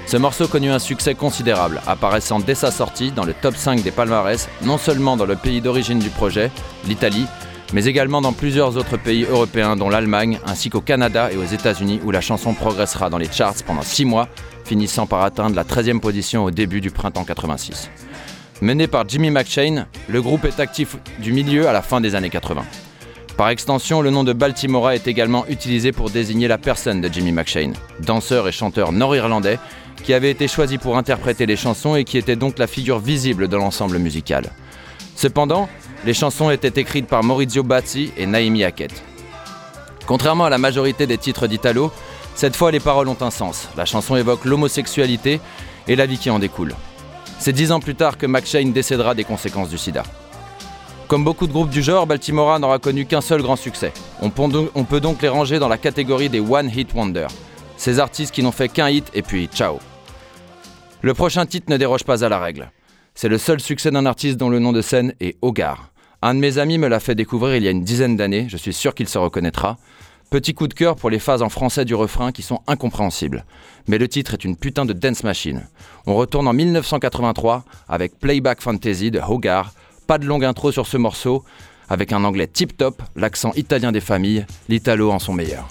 Ce 0.06 0.16
morceau 0.16 0.46
connut 0.46 0.70
un 0.70 0.78
succès 0.78 1.16
considérable, 1.16 1.80
apparaissant 1.88 2.38
dès 2.38 2.54
sa 2.54 2.70
sortie 2.70 3.10
dans 3.10 3.24
le 3.24 3.34
top 3.34 3.56
5 3.56 3.82
des 3.82 3.90
palmarès, 3.90 4.48
non 4.62 4.78
seulement 4.78 5.16
dans 5.16 5.26
le 5.26 5.34
pays 5.34 5.60
d'origine 5.60 5.98
du 5.98 6.08
projet, 6.08 6.52
l'Italie, 6.86 7.26
mais 7.72 7.86
également 7.86 8.20
dans 8.20 8.32
plusieurs 8.32 8.76
autres 8.76 8.96
pays 8.96 9.24
européens 9.24 9.74
dont 9.74 9.88
l'Allemagne, 9.88 10.38
ainsi 10.46 10.70
qu'au 10.70 10.80
Canada 10.80 11.32
et 11.32 11.36
aux 11.36 11.42
États-Unis 11.42 11.98
où 12.04 12.12
la 12.12 12.20
chanson 12.20 12.54
progressera 12.54 13.10
dans 13.10 13.18
les 13.18 13.32
charts 13.32 13.64
pendant 13.66 13.82
6 13.82 14.04
mois, 14.04 14.28
finissant 14.64 15.08
par 15.08 15.22
atteindre 15.22 15.56
la 15.56 15.64
13e 15.64 15.98
position 15.98 16.44
au 16.44 16.52
début 16.52 16.80
du 16.80 16.92
printemps 16.92 17.24
86. 17.24 17.90
Mené 18.62 18.86
par 18.86 19.08
Jimmy 19.08 19.32
McShane, 19.32 19.88
le 20.08 20.22
groupe 20.22 20.44
est 20.44 20.60
actif 20.60 20.96
du 21.18 21.32
milieu 21.32 21.66
à 21.66 21.72
la 21.72 21.82
fin 21.82 22.00
des 22.00 22.14
années 22.14 22.30
80. 22.30 22.62
Par 23.36 23.48
extension, 23.48 24.00
le 24.00 24.10
nom 24.10 24.22
de 24.22 24.32
Baltimora 24.32 24.94
est 24.94 25.08
également 25.08 25.44
utilisé 25.48 25.90
pour 25.90 26.08
désigner 26.08 26.46
la 26.46 26.56
personne 26.56 27.00
de 27.00 27.12
Jimmy 27.12 27.32
McShane, 27.32 27.74
danseur 28.00 28.46
et 28.46 28.52
chanteur 28.52 28.92
nord-irlandais 28.92 29.58
qui 30.04 30.14
avait 30.14 30.30
été 30.30 30.46
choisi 30.46 30.78
pour 30.78 30.96
interpréter 30.96 31.44
les 31.44 31.56
chansons 31.56 31.96
et 31.96 32.04
qui 32.04 32.16
était 32.16 32.36
donc 32.36 32.58
la 32.58 32.68
figure 32.68 33.00
visible 33.00 33.48
de 33.48 33.56
l'ensemble 33.56 33.98
musical. 33.98 34.52
Cependant, 35.16 35.68
les 36.04 36.14
chansons 36.14 36.50
étaient 36.50 36.80
écrites 36.80 37.08
par 37.08 37.24
Maurizio 37.24 37.64
Bazzi 37.64 38.12
et 38.16 38.26
Naomi 38.26 38.62
Hackett. 38.62 39.02
Contrairement 40.06 40.44
à 40.44 40.50
la 40.50 40.58
majorité 40.58 41.06
des 41.06 41.18
titres 41.18 41.48
d'Italo, 41.48 41.90
cette 42.36 42.54
fois 42.54 42.70
les 42.70 42.80
paroles 42.80 43.08
ont 43.08 43.16
un 43.20 43.30
sens. 43.30 43.68
La 43.76 43.84
chanson 43.84 44.14
évoque 44.14 44.44
l'homosexualité 44.44 45.40
et 45.88 45.96
la 45.96 46.06
vie 46.06 46.18
qui 46.18 46.30
en 46.30 46.38
découle. 46.38 46.74
C'est 47.40 47.52
dix 47.52 47.72
ans 47.72 47.80
plus 47.80 47.96
tard 47.96 48.16
que 48.16 48.26
McShane 48.26 48.72
décédera 48.72 49.14
des 49.14 49.24
conséquences 49.24 49.70
du 49.70 49.78
sida. 49.78 50.04
Comme 51.08 51.22
beaucoup 51.24 51.46
de 51.46 51.52
groupes 51.52 51.70
du 51.70 51.82
genre, 51.82 52.06
Baltimora 52.06 52.58
n'aura 52.58 52.78
connu 52.78 53.04
qu'un 53.06 53.20
seul 53.20 53.42
grand 53.42 53.56
succès. 53.56 53.92
On 54.22 54.30
peut 54.30 55.00
donc- 55.00 55.22
les 55.22 55.28
ranger 55.28 55.58
dans 55.58 55.68
la 55.68 55.76
catégorie 55.78 56.28
des 56.28 56.40
One 56.40 56.70
Hit 56.74 56.94
Wonder. 56.94 57.26
Ces 57.76 57.98
artistes 57.98 58.34
qui 58.34 58.42
n'ont 58.42 58.52
fait 58.52 58.68
qu'un 58.68 58.88
hit 58.88 59.10
et 59.14 59.22
puis 59.22 59.46
ciao. 59.52 59.78
Le 61.02 61.12
prochain 61.12 61.44
titre 61.44 61.66
ne 61.70 61.76
déroge 61.76 62.04
pas 62.04 62.24
à 62.24 62.28
la 62.28 62.38
règle. 62.38 62.70
C'est 63.14 63.28
le 63.28 63.36
seul 63.38 63.60
succès 63.60 63.90
d'un 63.90 64.06
artiste 64.06 64.38
dont 64.38 64.48
le 64.48 64.58
nom 64.58 64.72
de 64.72 64.80
scène 64.80 65.12
est 65.20 65.36
Hogarth. 65.42 65.82
Un 66.22 66.34
de 66.34 66.40
mes 66.40 66.56
amis 66.58 66.78
me 66.78 66.88
l'a 66.88 67.00
fait 67.00 67.14
découvrir 67.14 67.56
il 67.56 67.62
y 67.62 67.68
a 67.68 67.70
une 67.70 67.84
dizaine 67.84 68.16
d'années, 68.16 68.46
je 68.48 68.56
suis 68.56 68.72
sûr 68.72 68.94
qu'il 68.94 69.08
se 69.08 69.18
reconnaîtra. 69.18 69.76
Petit 70.30 70.54
coup 70.54 70.66
de 70.66 70.74
cœur 70.74 70.96
pour 70.96 71.10
les 71.10 71.18
phases 71.18 71.42
en 71.42 71.50
français 71.50 71.84
du 71.84 71.94
refrain 71.94 72.32
qui 72.32 72.40
sont 72.42 72.60
incompréhensibles. 72.66 73.44
Mais 73.86 73.98
le 73.98 74.08
titre 74.08 74.32
est 74.32 74.44
une 74.44 74.56
putain 74.56 74.86
de 74.86 74.94
dance 74.94 75.22
machine. 75.22 75.68
On 76.06 76.14
retourne 76.14 76.48
en 76.48 76.54
1983 76.54 77.64
avec 77.88 78.18
Playback 78.18 78.62
Fantasy 78.62 79.10
de 79.10 79.20
Hogarth. 79.20 79.74
Pas 80.06 80.18
de 80.18 80.26
longue 80.26 80.44
intro 80.44 80.70
sur 80.70 80.86
ce 80.86 80.96
morceau, 80.96 81.44
avec 81.88 82.12
un 82.12 82.24
anglais 82.24 82.46
tip 82.46 82.76
top, 82.76 83.02
l'accent 83.16 83.52
italien 83.54 83.90
des 83.90 84.00
familles, 84.00 84.44
l'italo 84.68 85.10
en 85.10 85.18
son 85.18 85.32
meilleur. 85.32 85.68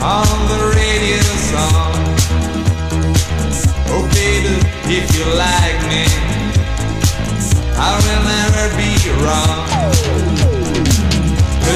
On 0.00 0.48
the 0.48 0.60
radio 0.74 1.20
song. 1.50 1.94
Oh 3.88 4.04
baby, 4.12 4.56
if 4.88 5.06
you 5.16 5.24
like 5.34 5.80
me, 5.90 6.04
I 7.76 7.92
will 8.02 8.22
never 8.34 8.66
be 8.76 8.92
wrong. 9.22 9.66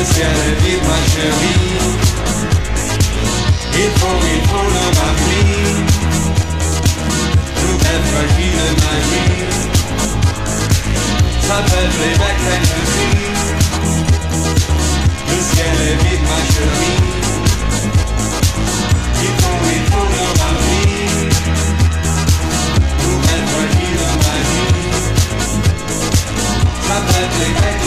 Ciel 0.02 0.26
est 0.26 0.60
vide, 0.62 0.82
ma 0.88 0.98
chérie. 1.12 1.78
Il 3.74 3.90
faut, 3.98 4.18
il 4.34 4.42
faut 4.48 4.68
le 4.76 4.84
remplir. 4.98 5.68
Nouvelle 7.62 8.04
fragile 8.10 8.68
magie. 8.82 9.44
S'appelle 11.46 11.90
Playback 11.96 12.36
Fantasy. 12.46 13.10
Le 15.28 15.38
ciel 15.50 15.76
est 15.88 15.98
vide, 16.02 16.22
ma 16.22 16.40
chérie. 16.52 17.19
S'appelle 27.20 27.54
Playback 27.54 27.80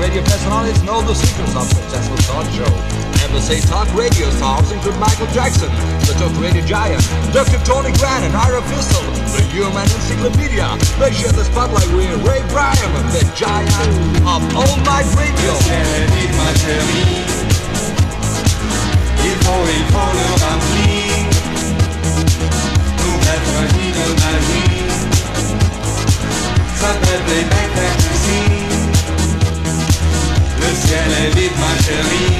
Radio 0.00 0.22
personalities 0.24 0.82
know 0.82 1.02
the 1.02 1.14
secrets 1.14 1.54
of 1.54 1.68
successful 1.68 2.16
talk 2.24 2.48
show. 2.56 2.64
ABC 3.20 3.60
Talk 3.68 3.86
Radio 3.94 4.30
stars 4.30 4.72
include 4.72 4.96
Michael 4.96 5.26
Jackson, 5.28 5.68
the 6.08 6.16
Talk 6.16 6.32
Radio 6.40 6.64
Giant, 6.64 7.04
Dr. 7.36 7.60
Tony 7.68 7.92
Grant 8.00 8.24
and 8.24 8.34
Ira 8.34 8.62
Fistel, 8.62 9.04
the 9.36 9.44
Human 9.52 9.84
Encyclopedia. 9.84 10.64
They 10.96 11.12
share 11.12 11.32
the 11.32 11.44
spotlight 11.44 11.86
with 11.92 12.08
Ray 12.24 12.40
Bryan, 12.48 12.90
the 13.12 13.28
giant 13.36 13.68
of 14.24 14.40
All 14.56 14.76
Night 14.88 15.04
Radio. 15.20 15.52
Le 30.60 30.70
ciel 30.74 31.10
est 31.22 31.32
vide, 31.36 31.56
ma 31.58 31.72
chérie. 31.82 32.38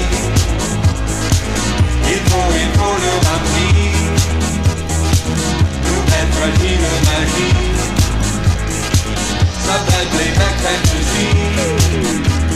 Il 2.13 2.21
faut, 2.29 2.51
il 2.63 2.69
faut 2.77 2.97
le 3.05 3.13
remplir. 3.27 3.95
Nouvelle 5.87 6.31
fragile 6.35 6.85
magie. 7.07 7.59
S'appelle 9.65 10.07
Playback 10.13 10.55
Fantasy. 10.63 12.50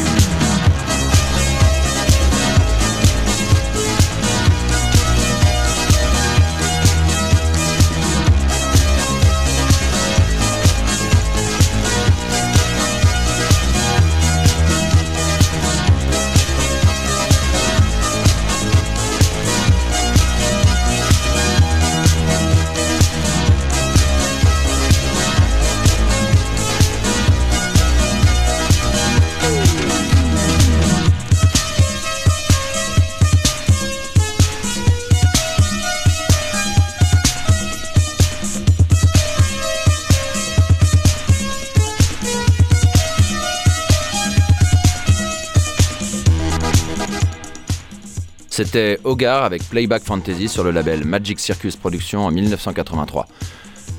C'était 48.75 48.99
Hogar 49.05 49.45
avec 49.45 49.63
Playback 49.69 50.03
Fantasy 50.03 50.49
sur 50.49 50.65
le 50.65 50.71
label 50.71 51.05
Magic 51.05 51.39
Circus 51.39 51.77
Productions 51.77 52.25
en 52.25 52.31
1983. 52.31 53.25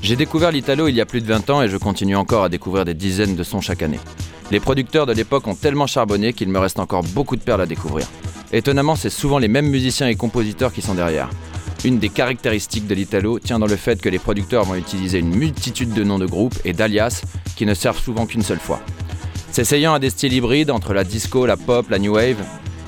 J'ai 0.03 0.15
découvert 0.15 0.51
l'Italo 0.51 0.87
il 0.87 0.93
y 0.93 1.01
a 1.01 1.05
plus 1.07 1.19
de 1.19 1.25
20 1.25 1.49
ans 1.49 1.63
et 1.63 1.67
je 1.67 1.77
continue 1.77 2.15
encore 2.15 2.43
à 2.43 2.49
découvrir 2.49 2.85
des 2.85 2.93
dizaines 2.93 3.35
de 3.35 3.41
sons 3.41 3.59
chaque 3.59 3.81
année. 3.81 3.99
Les 4.51 4.59
producteurs 4.59 5.07
de 5.07 5.13
l'époque 5.13 5.47
ont 5.47 5.55
tellement 5.55 5.87
charbonné 5.87 6.31
qu'il 6.31 6.49
me 6.49 6.59
reste 6.59 6.77
encore 6.77 7.01
beaucoup 7.01 7.35
de 7.35 7.41
perles 7.41 7.61
à 7.61 7.65
découvrir. 7.65 8.05
Étonnamment, 8.53 8.95
c'est 8.95 9.09
souvent 9.09 9.39
les 9.39 9.47
mêmes 9.47 9.65
musiciens 9.65 10.09
et 10.09 10.15
compositeurs 10.15 10.71
qui 10.71 10.83
sont 10.83 10.93
derrière. 10.93 11.31
Une 11.83 11.97
des 11.97 12.09
caractéristiques 12.09 12.85
de 12.85 12.93
l'Italo 12.93 13.39
tient 13.39 13.57
dans 13.57 13.65
le 13.65 13.77
fait 13.77 13.99
que 13.99 14.09
les 14.09 14.19
producteurs 14.19 14.65
vont 14.65 14.75
utiliser 14.75 15.17
une 15.17 15.35
multitude 15.35 15.91
de 15.91 16.03
noms 16.03 16.19
de 16.19 16.27
groupes 16.27 16.59
et 16.65 16.73
d'alias 16.73 17.23
qui 17.55 17.65
ne 17.65 17.73
servent 17.73 17.99
souvent 17.99 18.27
qu'une 18.27 18.43
seule 18.43 18.59
fois. 18.59 18.81
S'essayant 19.51 19.95
à 19.95 19.99
des 19.99 20.11
styles 20.11 20.33
hybrides 20.33 20.69
entre 20.69 20.93
la 20.93 21.03
disco, 21.03 21.47
la 21.47 21.57
pop, 21.57 21.89
la 21.89 21.97
new 21.97 22.13
wave, 22.13 22.37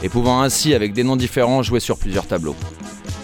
et 0.04 0.10
pouvant 0.10 0.42
ainsi, 0.42 0.74
avec 0.74 0.94
des 0.94 1.04
noms 1.04 1.16
différents, 1.16 1.64
jouer 1.64 1.80
sur 1.80 1.98
plusieurs 1.98 2.28
tableaux. 2.28 2.56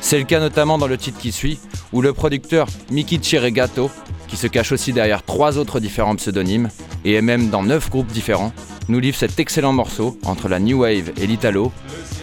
C'est 0.02 0.20
le 0.20 0.26
cas 0.26 0.40
notamment 0.40 0.78
dans 0.78 0.88
le 0.88 0.98
titre 0.98 1.18
qui 1.18 1.32
suit, 1.32 1.60
où 1.92 2.02
le 2.02 2.14
producteur 2.14 2.68
Miki 2.92 3.20
Chiregato, 3.20 3.90
qui 4.28 4.38
se 4.38 4.48
cache 4.48 4.72
aussi 4.72 4.94
derrière 4.94 5.24
trois 5.24 5.58
autres 5.58 5.80
différents 5.80 6.16
pseudonymes, 6.16 6.70
et 7.04 7.14
est 7.14 7.22
même 7.22 7.50
dans 7.50 7.64
neuf 7.64 7.90
groupes 7.90 8.12
différents, 8.12 8.54
nous 8.88 9.00
livre 9.00 9.18
cet 9.18 9.40
excellent 9.40 9.74
morceau 9.74 10.20
entre 10.24 10.48
la 10.48 10.60
new 10.60 10.82
wave 10.82 11.12
et 11.18 11.28
l'italo, 11.28 11.72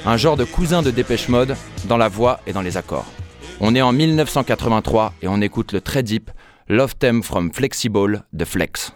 un 0.05 0.17
genre 0.17 0.37
de 0.37 0.45
cousin 0.45 0.83
de 0.83 0.91
Dépêche 0.91 1.29
Mode 1.29 1.57
dans 1.87 1.97
la 1.97 2.09
voix 2.09 2.41
et 2.47 2.53
dans 2.53 2.63
les 2.63 2.77
accords. 2.77 3.07
On 3.61 3.75
est 3.75 3.83
en 3.83 3.93
1983 3.93 5.15
et 5.23 5.29
on 5.29 5.41
écoute 5.41 5.73
le 5.73 5.81
très 5.81 6.03
deep 6.03 6.31
Love 6.69 6.95
Theme 6.97 7.23
from 7.23 7.53
Flexible 7.53 8.25
de 8.33 8.45
Flex. 8.45 8.93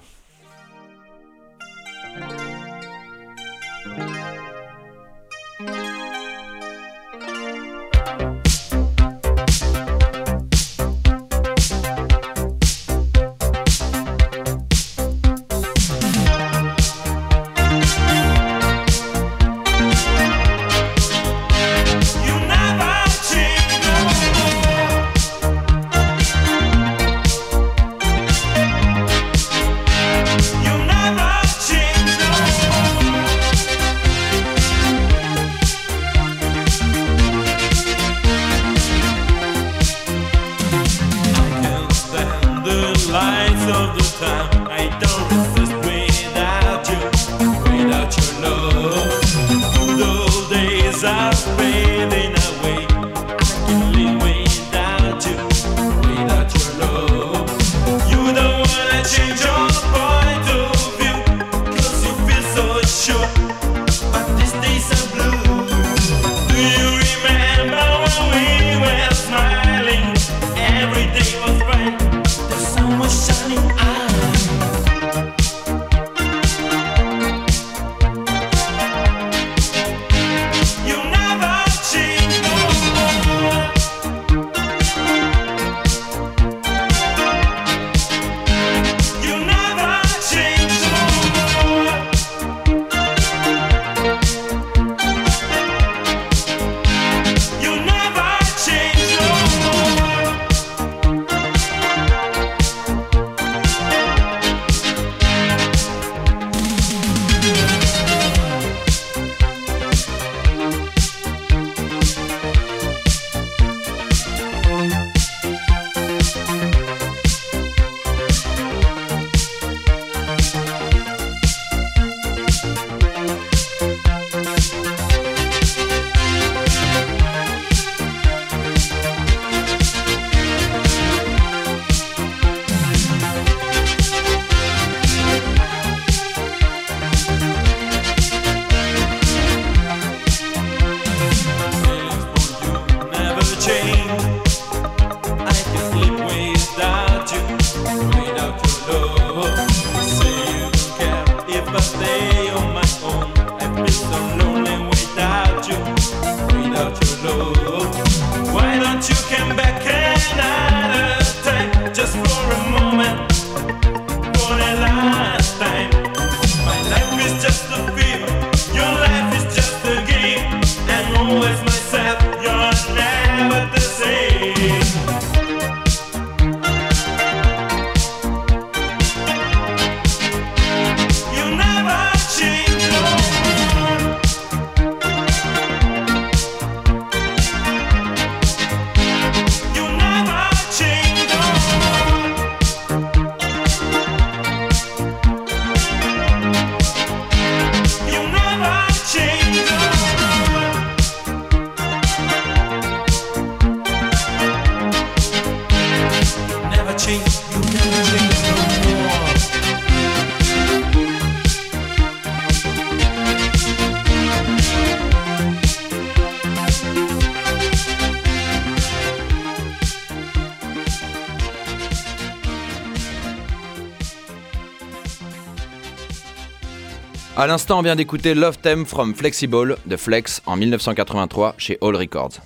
À 227.39 227.47
l'instant, 227.47 227.81
on 227.81 227.83
vient 227.83 227.97
d'écouter 227.97 228.33
Love 228.33 228.57
Theme 228.57 228.87
from 228.87 229.15
Flexible 229.15 229.77
de 229.85 229.97
Flex 229.99 230.41
en 230.47 230.57
1983 230.57 231.55
chez 231.59 231.77
All 231.83 231.95
Records. 231.95 232.39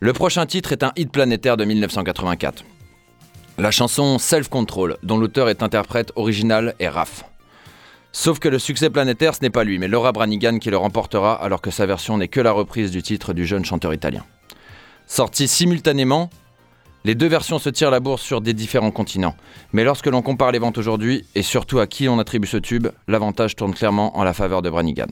Le 0.00 0.12
prochain 0.12 0.44
titre 0.44 0.72
est 0.72 0.82
un 0.82 0.92
hit 0.96 1.10
planétaire 1.10 1.56
de 1.56 1.64
1984. 1.64 2.62
La 3.56 3.70
chanson 3.70 4.18
Self 4.18 4.50
Control, 4.50 4.98
dont 5.02 5.16
l'auteur 5.16 5.48
est 5.48 5.62
interprète 5.62 6.12
original, 6.14 6.74
est 6.78 6.90
Raph. 6.90 7.24
Sauf 8.12 8.38
que 8.38 8.50
le 8.50 8.58
succès 8.58 8.90
planétaire, 8.90 9.34
ce 9.34 9.40
n'est 9.40 9.48
pas 9.48 9.64
lui, 9.64 9.78
mais 9.78 9.88
Laura 9.88 10.12
Branigan 10.12 10.58
qui 10.58 10.68
le 10.68 10.76
remportera 10.76 11.42
alors 11.42 11.62
que 11.62 11.70
sa 11.70 11.86
version 11.86 12.18
n'est 12.18 12.28
que 12.28 12.40
la 12.40 12.52
reprise 12.52 12.90
du 12.90 13.02
titre 13.02 13.32
du 13.32 13.46
jeune 13.46 13.64
chanteur 13.64 13.94
italien. 13.94 14.26
Sortis 15.06 15.48
simultanément, 15.48 16.28
les 17.04 17.14
deux 17.14 17.26
versions 17.26 17.58
se 17.58 17.68
tirent 17.68 17.90
la 17.90 18.00
bourse 18.00 18.22
sur 18.22 18.40
des 18.40 18.52
différents 18.52 18.90
continents. 18.90 19.34
Mais 19.72 19.84
lorsque 19.84 20.06
l'on 20.06 20.22
compare 20.22 20.52
les 20.52 20.58
ventes 20.58 20.78
aujourd'hui, 20.78 21.24
et 21.34 21.42
surtout 21.42 21.80
à 21.80 21.86
qui 21.86 22.08
on 22.08 22.18
attribue 22.18 22.46
ce 22.46 22.56
tube, 22.56 22.88
l'avantage 23.08 23.56
tourne 23.56 23.74
clairement 23.74 24.16
en 24.16 24.24
la 24.24 24.32
faveur 24.32 24.62
de 24.62 24.70
Branigan. 24.70 25.08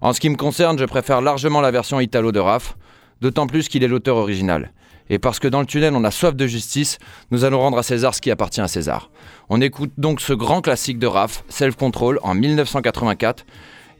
En 0.00 0.12
ce 0.12 0.20
qui 0.20 0.30
me 0.30 0.36
concerne, 0.36 0.78
je 0.78 0.84
préfère 0.84 1.20
largement 1.20 1.60
la 1.60 1.70
version 1.70 2.00
italo 2.00 2.32
de 2.32 2.40
Raph, 2.40 2.76
d'autant 3.20 3.46
plus 3.46 3.68
qu'il 3.68 3.82
est 3.84 3.88
l'auteur 3.88 4.16
original. 4.16 4.72
Et 5.10 5.18
parce 5.18 5.38
que 5.38 5.48
dans 5.48 5.60
le 5.60 5.66
tunnel 5.66 5.94
on 5.94 6.04
a 6.04 6.10
soif 6.10 6.34
de 6.34 6.46
justice, 6.46 6.98
nous 7.30 7.44
allons 7.44 7.60
rendre 7.60 7.78
à 7.78 7.82
César 7.82 8.14
ce 8.14 8.20
qui 8.20 8.30
appartient 8.30 8.60
à 8.60 8.68
César. 8.68 9.10
On 9.48 9.60
écoute 9.60 9.92
donc 9.98 10.20
ce 10.20 10.32
grand 10.32 10.60
classique 10.60 10.98
de 10.98 11.06
Raph, 11.06 11.44
Self 11.48 11.76
Control, 11.76 12.18
en 12.22 12.34
1984, 12.34 13.44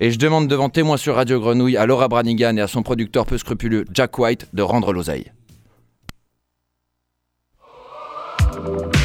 et 0.00 0.10
je 0.10 0.18
demande 0.18 0.48
devant 0.48 0.68
témoin 0.68 0.96
sur 0.96 1.16
Radio 1.16 1.40
Grenouille 1.40 1.76
à 1.76 1.86
Laura 1.86 2.08
Branigan 2.08 2.56
et 2.56 2.60
à 2.60 2.66
son 2.66 2.82
producteur 2.82 3.26
peu 3.26 3.38
scrupuleux 3.38 3.84
Jack 3.92 4.18
White 4.18 4.48
de 4.52 4.62
rendre 4.62 4.92
l'oseille. 4.92 5.32
All 8.64 9.01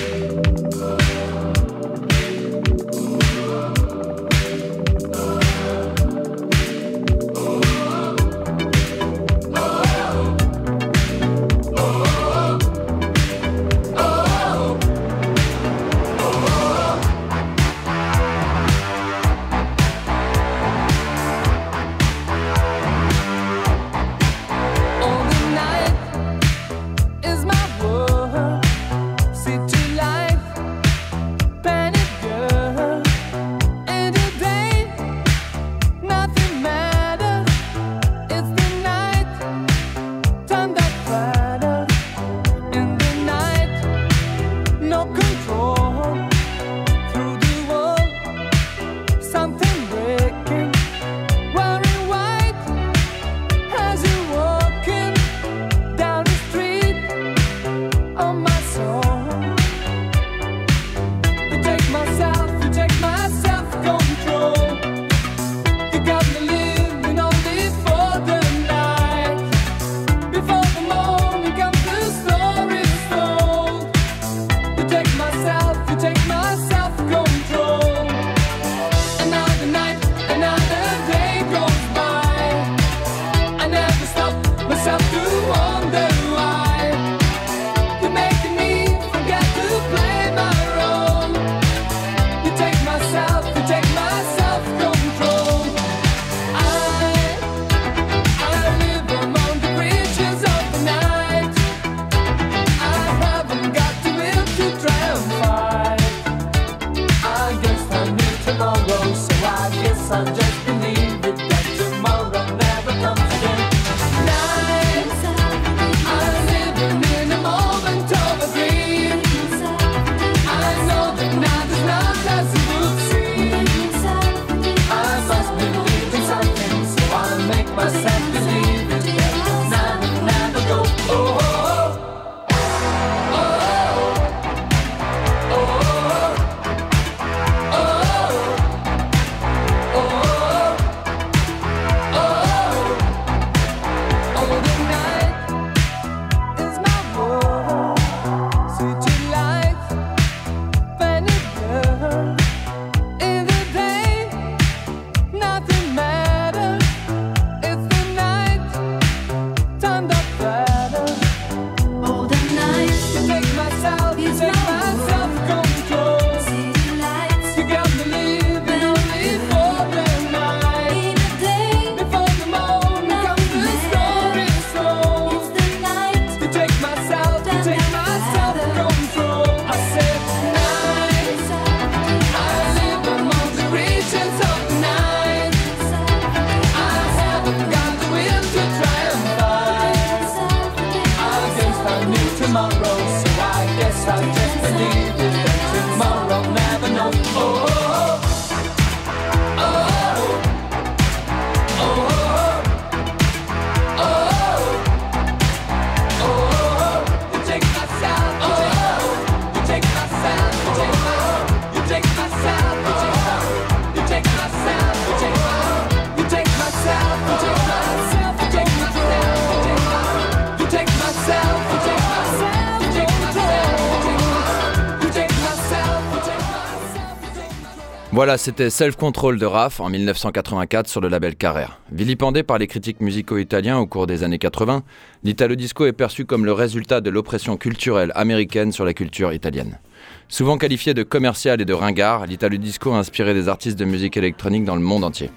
Voilà, 228.27 228.37
c'était 228.37 228.69
Self 228.69 228.97
Control 228.97 229.39
de 229.39 229.45
Raph 229.45 229.79
en 229.79 229.89
1984 229.89 230.89
sur 230.89 230.99
le 230.99 231.07
label 231.07 231.37
Carrère. 231.37 231.79
Vilipendé 231.93 232.43
par 232.43 232.57
les 232.57 232.67
critiques 232.67 232.99
musicaux 232.99 233.37
italiens 233.37 233.77
au 233.77 233.87
cours 233.87 234.05
des 234.05 234.25
années 234.25 234.37
80, 234.37 234.83
l'italo 235.23 235.55
disco 235.55 235.85
est 235.85 235.93
perçu 235.93 236.25
comme 236.25 236.43
le 236.43 236.51
résultat 236.51 236.99
de 236.99 237.09
l'oppression 237.09 237.55
culturelle 237.55 238.11
américaine 238.15 238.73
sur 238.73 238.83
la 238.83 238.93
culture 238.93 239.31
italienne. 239.31 239.79
Souvent 240.27 240.57
qualifié 240.57 240.93
de 240.93 241.03
commercial 241.03 241.61
et 241.61 241.63
de 241.63 241.71
ringard, 241.71 242.25
l'italo 242.25 242.57
disco 242.57 242.91
a 242.91 242.97
inspiré 242.97 243.33
des 243.33 243.47
artistes 243.47 243.79
de 243.79 243.85
musique 243.85 244.17
électronique 244.17 244.65
dans 244.65 244.75
le 244.75 244.81
monde 244.81 245.05
entier. 245.05 245.31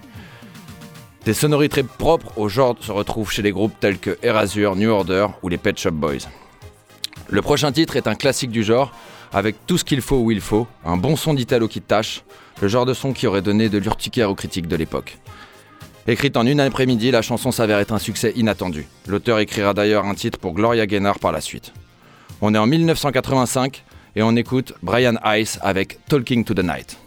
Des 1.25 1.35
sonorités 1.35 1.85
propres 1.85 2.37
au 2.39 2.49
genre 2.49 2.75
se 2.81 2.91
retrouvent 2.91 3.31
chez 3.31 3.43
des 3.43 3.53
groupes 3.53 3.79
tels 3.79 4.01
que 4.01 4.19
Erasure, 4.25 4.75
New 4.75 4.91
Order 4.91 5.29
ou 5.45 5.49
les 5.49 5.59
Pet 5.59 5.79
Shop 5.79 5.93
Boys. 5.93 6.27
Le 7.29 7.41
prochain 7.41 7.71
titre 7.71 7.95
est 7.95 8.09
un 8.09 8.17
classique 8.17 8.51
du 8.51 8.65
genre, 8.65 8.93
avec 9.33 9.67
tout 9.67 9.79
ce 9.79 9.85
qu'il 9.85 10.01
faut 10.01 10.19
où 10.19 10.31
il 10.31 10.41
faut, 10.41 10.67
un 10.85 10.97
bon 10.97 11.17
son 11.17 11.35
d'Italo 11.35 11.69
qui 11.69 11.81
tâche, 11.81 12.23
le 12.61 12.69
genre 12.69 12.87
de 12.87 12.95
son 12.95 13.13
qui 13.13 13.27
aurait 13.27 13.43
donné 13.43 13.69
de 13.69 13.79
l'urticaire 13.79 14.31
aux 14.31 14.35
critiques 14.35 14.69
de 14.69 14.77
l'époque. 14.77 15.19
Écrite 16.07 16.37
en 16.37 16.47
une 16.47 16.61
après-midi, 16.61 17.11
la 17.11 17.23
chanson 17.23 17.53
s'avère 17.53 17.79
être 17.79 17.93
un 17.93 17.99
succès 17.99 18.33
inattendu. 18.35 18.87
L'auteur 19.07 19.39
écrira 19.39 19.75
d'ailleurs 19.75 20.07
un 20.07 20.15
titre 20.15 20.39
pour 20.39 20.55
Gloria 20.55 20.87
Gaynor 20.87 21.19
par 21.19 21.31
la 21.31 21.41
suite. 21.41 21.73
On 22.41 22.55
est 22.55 22.59
en 22.59 22.67
1985 22.67 23.85
et 24.17 24.23
on 24.23 24.35
écoute 24.35 24.73
Brian 24.83 25.15
Ice 25.37 25.59
avec 25.63 26.05
Talking 26.07 26.45
to 26.45 26.55
the 26.55 26.65
Night. 26.65 26.99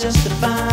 just 0.00 0.26
a 0.26 0.30
fine. 0.36 0.69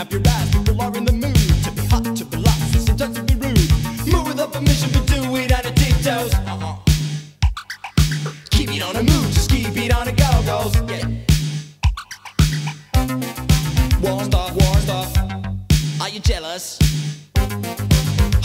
up 0.00 0.10
your 0.12 0.22
ass. 0.26 0.50
People 0.50 0.80
are 0.80 0.96
in 0.96 1.04
the 1.04 1.12
mood 1.12 1.34
to 1.64 1.70
be 1.72 1.86
hot, 1.86 2.16
to 2.16 2.24
be 2.24 2.38
lost, 2.38 2.86
sometimes 2.86 3.16
to 3.16 3.22
be 3.22 3.34
rude. 3.34 3.70
Move 4.10 4.26
without 4.28 4.50
permission, 4.52 4.88
but 4.92 5.06
do 5.06 5.36
it 5.36 5.52
out 5.52 5.66
of 5.66 5.74
tiptoes. 5.74 6.32
Uh-huh. 6.32 6.76
Keep 8.50 8.76
it 8.76 8.82
on 8.82 8.96
a 8.96 9.02
move, 9.02 9.30
just 9.34 9.50
keep 9.50 9.76
it 9.76 9.92
on 9.92 10.08
a 10.08 10.12
go-go's. 10.12 10.74
Yeah. 10.88 11.06
War 14.00 14.24
stuff, 14.24 14.50
war 14.54 14.76
stuff. 14.86 15.10
Are 16.00 16.08
you 16.08 16.20
jealous? 16.20 16.78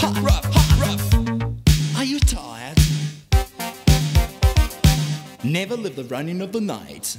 Hot, 0.01 0.18
rough, 0.22 0.45
hot, 0.51 0.70
rough. 0.84 1.03
Are 1.97 2.03
you 2.03 2.20
tired? 2.20 2.78
Never 5.43 5.78
live 5.78 5.95
the 5.95 6.03
running 6.03 6.41
of 6.41 6.51
the 6.51 6.60
night. 6.60 7.18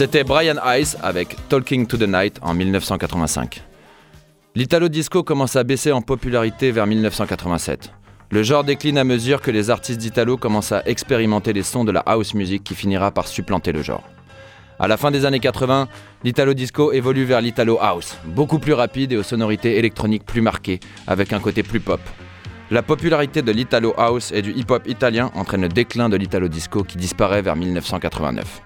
C'était 0.00 0.24
Brian 0.24 0.56
Ice 0.78 0.96
avec 1.02 1.36
Talking 1.50 1.86
to 1.86 1.98
the 1.98 2.08
Night 2.08 2.38
en 2.40 2.54
1985. 2.54 3.62
L'italo 4.54 4.88
disco 4.88 5.22
commence 5.22 5.56
à 5.56 5.62
baisser 5.62 5.92
en 5.92 6.00
popularité 6.00 6.70
vers 6.70 6.86
1987. 6.86 7.92
Le 8.30 8.42
genre 8.42 8.64
décline 8.64 8.96
à 8.96 9.04
mesure 9.04 9.42
que 9.42 9.50
les 9.50 9.68
artistes 9.68 10.00
d'italo 10.00 10.38
commencent 10.38 10.72
à 10.72 10.82
expérimenter 10.86 11.52
les 11.52 11.62
sons 11.62 11.84
de 11.84 11.92
la 11.92 12.00
house 12.00 12.32
music 12.32 12.64
qui 12.64 12.74
finira 12.74 13.10
par 13.10 13.28
supplanter 13.28 13.72
le 13.72 13.82
genre. 13.82 14.02
À 14.78 14.88
la 14.88 14.96
fin 14.96 15.10
des 15.10 15.26
années 15.26 15.38
80, 15.38 15.86
l'italo 16.24 16.54
disco 16.54 16.92
évolue 16.92 17.24
vers 17.24 17.42
l'italo 17.42 17.76
house, 17.78 18.16
beaucoup 18.24 18.58
plus 18.58 18.72
rapide 18.72 19.12
et 19.12 19.18
aux 19.18 19.22
sonorités 19.22 19.76
électroniques 19.76 20.24
plus 20.24 20.40
marquées, 20.40 20.80
avec 21.06 21.34
un 21.34 21.40
côté 21.40 21.62
plus 21.62 21.80
pop. 21.80 22.00
La 22.70 22.80
popularité 22.80 23.42
de 23.42 23.52
l'italo 23.52 23.92
house 23.98 24.32
et 24.32 24.40
du 24.40 24.52
hip-hop 24.52 24.88
italien 24.88 25.30
entraîne 25.34 25.60
le 25.60 25.68
déclin 25.68 26.08
de 26.08 26.16
l'italo 26.16 26.48
disco 26.48 26.84
qui 26.84 26.96
disparaît 26.96 27.42
vers 27.42 27.56
1989. 27.56 28.62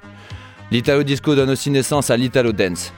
L'italo 0.71 1.03
disco 1.03 1.35
donne 1.35 1.51
aussi 1.51 1.71
naissance 1.71 2.11
à 2.11 2.17
l'italo 2.17 2.53
dance 2.53 2.93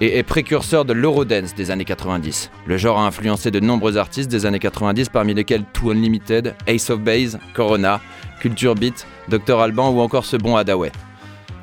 et 0.00 0.18
est 0.18 0.22
précurseur 0.22 0.84
de 0.84 0.92
l'eurodance 0.92 1.54
des 1.54 1.70
années 1.70 1.84
90. 1.84 2.50
Le 2.66 2.76
genre 2.76 2.98
a 2.98 3.06
influencé 3.06 3.50
de 3.50 3.60
nombreux 3.60 3.96
artistes 3.96 4.30
des 4.30 4.44
années 4.46 4.58
90 4.58 5.08
parmi 5.08 5.34
lesquels 5.34 5.64
Too 5.72 5.90
Unlimited, 5.90 6.54
Ace 6.66 6.90
of 6.90 7.00
Base, 7.00 7.38
Corona, 7.54 8.00
Culture 8.40 8.74
Beat, 8.74 9.06
Dr 9.28 9.58
Alban 9.58 9.90
ou 9.90 10.00
encore 10.00 10.24
ce 10.24 10.36
bon 10.36 10.56
Hadaway. 10.56 10.92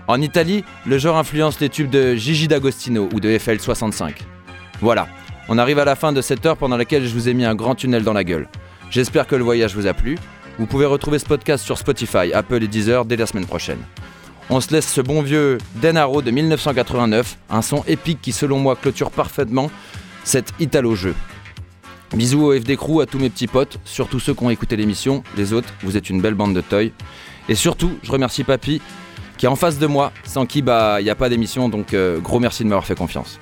En 0.08 0.20
Italie, 0.22 0.66
le 0.86 0.98
genre 0.98 1.18
influence 1.18 1.60
les 1.60 1.70
tubes 1.70 1.90
de 1.90 2.16
Gigi 2.16 2.48
D'Agostino 2.48 3.08
ou 3.14 3.20
de 3.20 3.30
FL65. 3.30 4.16
Voilà, 4.82 5.08
on 5.48 5.58
arrive 5.58 5.80
à 5.80 5.86
la 5.86 5.96
fin 5.96 6.12
de 6.12 6.22
cette 6.22 6.46
heure 6.46 6.58
pendant 6.58 6.76
laquelle 6.76 7.06
je 7.06 7.14
vous 7.14 7.30
ai 7.30 7.34
mis 7.34 7.46
un 7.46 7.56
grand 7.56 7.76
tunnel 7.76 8.04
dans 8.04 8.14
la 8.14 8.24
gueule. 8.24 8.50
J'espère 8.90 9.28
que 9.28 9.36
le 9.36 9.44
voyage 9.44 9.76
vous 9.76 9.88
a 9.88 9.94
plu. 9.94 10.18
Vous 10.60 10.66
pouvez 10.66 10.86
retrouver 10.86 11.20
ce 11.20 11.26
podcast 11.26 11.64
sur 11.64 11.78
Spotify, 11.78 12.34
Apple 12.34 12.64
et 12.64 12.68
Deezer 12.68 13.06
dès 13.06 13.16
la 13.16 13.26
semaine 13.26 13.46
prochaine. 13.46 13.80
On 14.50 14.60
se 14.60 14.72
laisse 14.72 14.92
ce 14.92 15.02
bon 15.02 15.22
vieux 15.22 15.58
Denaro 15.76 16.22
de 16.22 16.30
1989, 16.30 17.38
un 17.50 17.62
son 17.62 17.84
épique 17.88 18.22
qui 18.22 18.32
selon 18.32 18.60
moi 18.60 18.76
clôture 18.76 19.10
parfaitement 19.10 19.72
cet 20.24 20.54
Italo-jeu. 20.60 21.16
Bisous 22.14 22.44
au 22.44 22.54
FD 22.54 22.76
Crew, 22.76 23.02
à 23.02 23.06
tous 23.06 23.18
mes 23.18 23.30
petits 23.30 23.48
potes, 23.48 23.80
surtout 23.86 24.20
ceux 24.20 24.34
qui 24.34 24.44
ont 24.44 24.50
écouté 24.50 24.76
l'émission, 24.76 25.24
les 25.36 25.54
autres, 25.54 25.74
vous 25.82 25.98
êtes 25.98 26.10
une 26.10 26.22
belle 26.22 26.36
bande 26.36 26.54
de 26.54 26.62
toy. 26.62 26.92
Et 27.50 27.56
surtout, 27.56 27.98
je 28.04 28.12
remercie 28.12 28.44
Papy, 28.44 28.82
qui 29.38 29.46
est 29.46 29.50
en 29.50 29.56
face 29.56 29.80
de 29.80 29.88
moi, 29.88 30.12
sans 30.24 30.46
qui 30.46 30.62
bah 30.62 31.02
il 31.02 31.04
n'y 31.06 31.10
a 31.10 31.16
pas 31.16 31.30
d'émission, 31.30 31.70
donc 31.70 31.94
euh, 31.94 32.20
gros 32.20 32.40
merci 32.40 32.64
de 32.64 32.70
m'avoir 32.70 32.86
fait 32.86 32.96
confiance. 32.96 33.40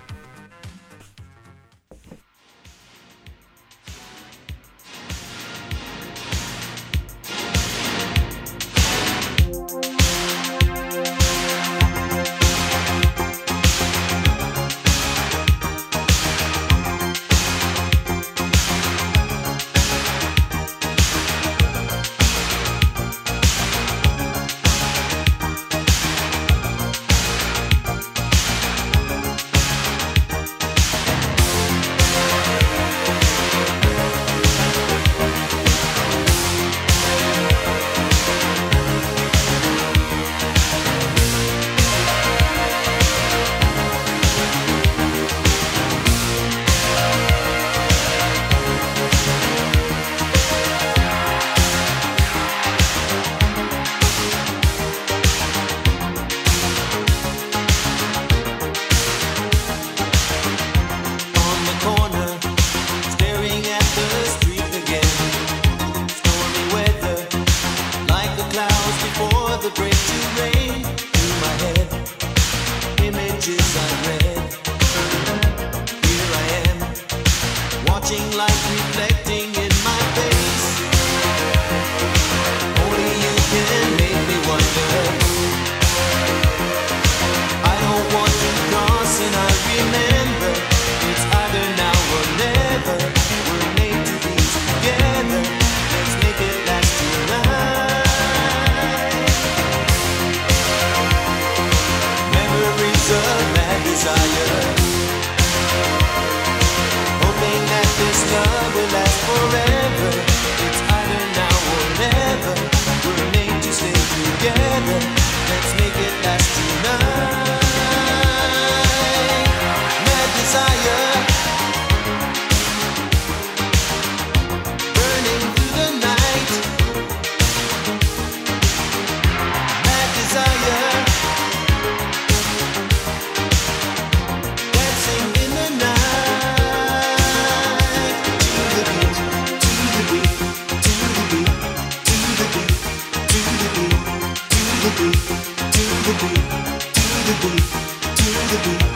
to 148.51 148.57
do. 148.63 148.90